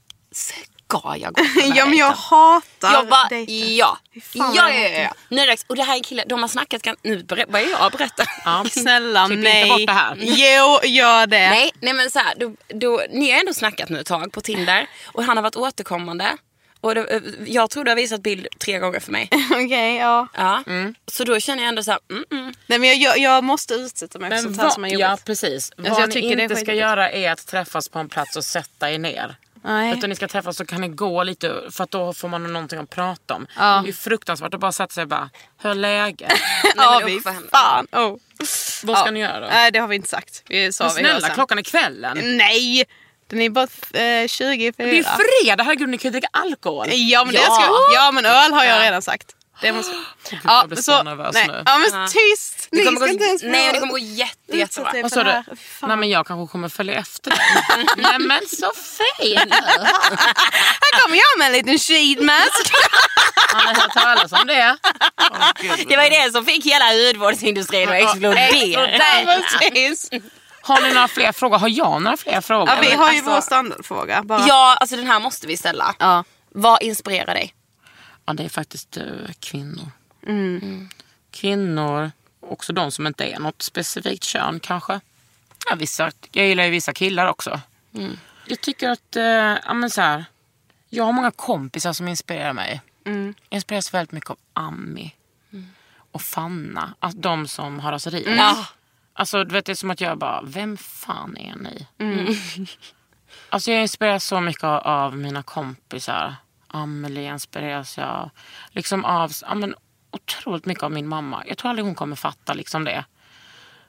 [0.99, 2.23] ska jag gå på den här Ja, men jag dejten?
[2.29, 3.53] hatar Jag bara, dejter.
[3.77, 3.97] ja.
[4.13, 4.21] Ja,
[4.55, 5.13] ja, jag ja, ja.
[5.29, 5.65] Nu är det dags.
[5.69, 8.23] Och det här är en kille, de har snackat, gan- nu ber- börjar jag berätta.
[8.45, 8.65] Ja.
[8.71, 9.61] Snälla Klipp nej.
[9.61, 10.15] inte bort det här.
[10.19, 11.49] Jo, gör det.
[11.49, 14.41] Nej, nej men så här, då, då, ni har ändå snackat nu ett tag på
[14.41, 16.37] Tinder och han har varit återkommande.
[16.81, 19.29] Och det, eh, jag tror du har visat bild tre gånger för mig.
[19.51, 20.27] Okej, ja.
[20.37, 20.63] Ja.
[21.11, 22.53] Så då känner jag ändå så här, mm, mm.
[22.67, 24.89] Nej men jag, jag, jag måste utsätta mig för Men sånt här vad, som är
[24.99, 25.25] ja jobbigt.
[25.25, 25.71] precis.
[25.77, 26.81] jag Vad ni tycker det är inte ska skitjobbigt.
[26.81, 29.35] göra är att träffas på en plats och sätta er ner.
[29.63, 29.97] Nej.
[29.97, 32.79] Utan ni ska träffas så kan ni gå lite för att då får man någonting
[32.79, 33.47] att prata om.
[33.57, 33.81] Ja.
[33.83, 35.29] Det är fruktansvärt att bara sätta sig och bara,
[35.61, 36.31] hur är läget?
[36.75, 37.19] Ja, vi
[37.51, 37.87] fan.
[37.91, 38.15] Oh.
[38.83, 39.11] Vad ska Ja.
[39.11, 39.47] ni göra?
[39.47, 40.43] Nej, det har vi inte sagt.
[40.47, 41.35] Vi sa Men vi snälla, sen.
[41.35, 42.37] klockan är kvällen.
[42.37, 42.83] Nej!
[43.27, 44.73] Den är bara eh, 24.
[44.77, 46.87] Det är ju fredag, herregud ni kan ju dricka alkohol.
[46.91, 47.53] Ja men, Det Ja.
[47.53, 47.63] ska,
[47.95, 49.35] ja men öl har jag redan sagt.
[49.61, 49.95] Det måste...
[50.43, 51.47] jag blir så nervös nej.
[51.47, 51.63] nu.
[51.65, 52.67] Ja men tyst!
[52.71, 54.91] Det Ni kommer ska gå, inte ens nej, det kommer gå jätte, jättebra.
[54.97, 55.43] er Vad sa du?
[55.81, 57.39] Nej men jag kanske kommer följa efter dig.
[57.97, 59.37] Nej men så fin!
[60.81, 62.73] Här kommer jag med en liten sheetmask.
[63.53, 64.77] Har ni hört talas om det?
[65.31, 65.87] Åh, Gud.
[65.87, 68.35] Det var ju det som fick hela hudvårdsindustrin att explodera.
[70.63, 71.57] Har ni några fler frågor?
[71.57, 72.67] Har jag några fler frågor?
[72.67, 74.23] Ja, vi har ju alltså- vår standardfråga.
[74.23, 74.45] Bara.
[74.47, 75.95] Ja, alltså den här måste vi ställa.
[75.99, 76.23] Ja.
[76.53, 77.53] Vad inspirerar dig?
[78.31, 79.03] Ja, det är faktiskt eh,
[79.39, 79.91] kvinnor.
[80.27, 80.89] Mm.
[81.31, 84.99] Kvinnor, också de som inte är något specifikt kön kanske.
[85.69, 87.61] Ja, vissa, jag gillar ju vissa killar också.
[87.93, 88.17] Mm.
[88.45, 89.23] Jag tycker att, eh,
[89.65, 90.25] ja men så här,
[90.89, 92.81] jag har många kompisar som inspirerar mig.
[93.05, 93.33] Mm.
[93.49, 95.15] Jag inspireras väldigt mycket av Ami
[96.11, 96.93] och Fanna.
[96.99, 98.27] Alltså, de som har raserier.
[98.27, 98.63] Mm.
[99.13, 101.87] Alltså du vet det är som att jag bara, vem fan är ni?
[101.97, 102.35] Mm.
[103.49, 106.35] Alltså jag inspireras så mycket av, av mina kompisar.
[106.73, 108.29] Amelie inspireras jag
[108.69, 109.75] liksom av, ja men
[110.11, 111.43] otroligt mycket av min mamma.
[111.47, 113.05] Jag tror aldrig hon kommer fatta liksom det.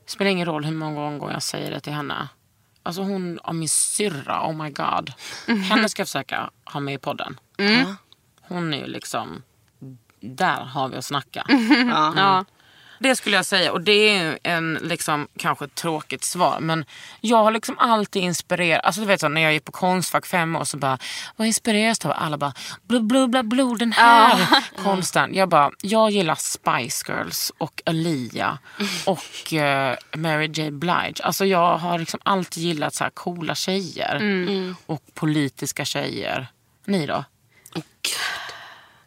[0.04, 2.28] Det spelar ingen roll hur många gånger jag säger det till henne.
[2.82, 5.12] Alltså hon, av min syrra, oh my god.
[5.46, 7.40] Henne ska jag försöka ha med i podden.
[8.40, 9.42] Hon är ju liksom,
[10.20, 11.44] där har vi att snacka.
[12.16, 12.44] Ja.
[13.02, 16.84] Det skulle jag säga och det är en liksom kanske ett tråkigt svar men
[17.20, 20.56] jag har liksom alltid inspirerat, alltså du vet så när jag gick på Konstfack fem
[20.56, 20.98] år så bara
[21.36, 22.14] vad inspireras du av?
[22.16, 24.48] Alla bara blub blub blub blub den här
[24.82, 25.34] konsten.
[25.34, 28.58] Jag bara, jag gillar Spice Girls och Alia
[29.04, 31.22] och eh, Mary J Blige.
[31.22, 34.20] Alltså jag har liksom alltid gillat så här coola tjejer
[34.86, 36.46] och politiska tjejer.
[36.84, 37.24] Ni då?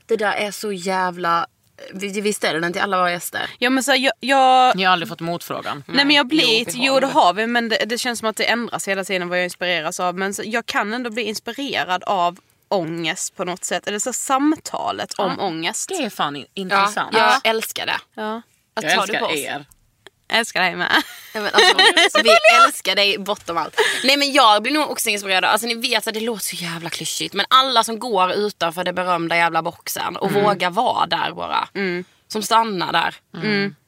[0.05, 1.47] Det där är så jävla...
[1.93, 3.49] Vi, ställer den till alla våra gäster.
[3.59, 5.83] ja men så här, jag, jag, Ni har aldrig fått motfrågan?
[5.87, 8.35] Nej men jag blir, Jo, jo, det har vi men det, det känns som att
[8.35, 10.15] det ändras hela tiden vad jag inspireras av.
[10.17, 13.87] Men så, jag kan ändå bli inspirerad av ångest på något sätt.
[13.87, 15.89] Eller så samtalet om ångest.
[15.89, 17.17] Det är fan in- Ja, intressant.
[17.17, 17.97] jag älskar det.
[18.13, 18.41] Ja.
[18.73, 19.55] Att Jag ta det på älskar oss.
[19.61, 19.65] er.
[20.27, 20.91] Jag älskar dig med.
[21.33, 22.29] Ja, men alltså, vi
[22.65, 23.79] älskar dig bortom allt.
[24.03, 25.43] Nej men jag blir nog också inspirerad.
[25.45, 27.33] Alltså ni vet att det låter så jävla klyschigt.
[27.33, 31.67] Men alla som går utanför den berömda jävla boxen och vågar vara där bara.
[32.27, 33.15] Som stannar där.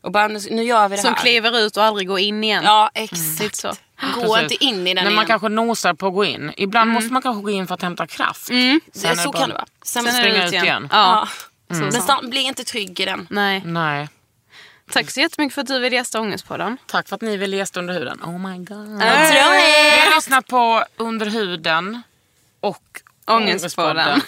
[0.03, 1.21] Och bara nu, nu gör vi det Som här.
[1.21, 2.63] kliver ut och aldrig går in igen.
[2.63, 3.55] Ja Lite exakt.
[3.55, 3.73] så.
[4.15, 4.51] Gå Precis.
[4.51, 5.27] inte in i den När man igen.
[5.27, 6.53] kanske nosar på att gå in.
[6.57, 8.45] Ibland måste man kanske gå in för att hämta kraft.
[8.45, 9.65] Sen Det, är så bara- kan det vara.
[9.83, 10.87] Sen, Sen är springa det ut igen.
[10.91, 11.27] Ja.
[11.69, 11.75] ja.
[11.75, 13.27] Men stan, bli inte trygg i den.
[13.29, 13.61] Nej.
[13.65, 14.07] Nej.
[14.91, 16.77] Tack så jättemycket för att du ville gästa Ångestpodden.
[16.85, 18.19] Tack för att ni ville gästa under huden.
[18.23, 19.01] Oh my god.
[19.01, 19.51] Jag tror
[19.95, 22.01] Vi har lyssnat på Under huden
[22.59, 22.83] och
[23.25, 24.07] Ångestpodden.
[24.07, 24.21] Ångestpodden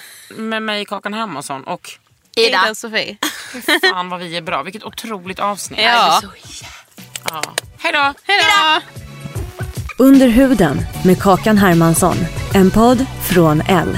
[0.50, 1.90] med mig Kakan Hermansson och
[2.36, 2.48] Ida.
[2.48, 3.18] Ida och Sofie.
[3.90, 4.64] fan vad vi är bra.
[4.64, 5.80] Vilket otroligt avsnitt.
[5.84, 6.22] Ja.
[7.30, 7.42] Ja.
[7.78, 8.14] Hej då.
[8.24, 8.82] Hej då!
[10.04, 12.18] Under huden med Kakan Hermansson.
[12.54, 13.98] En podd från L.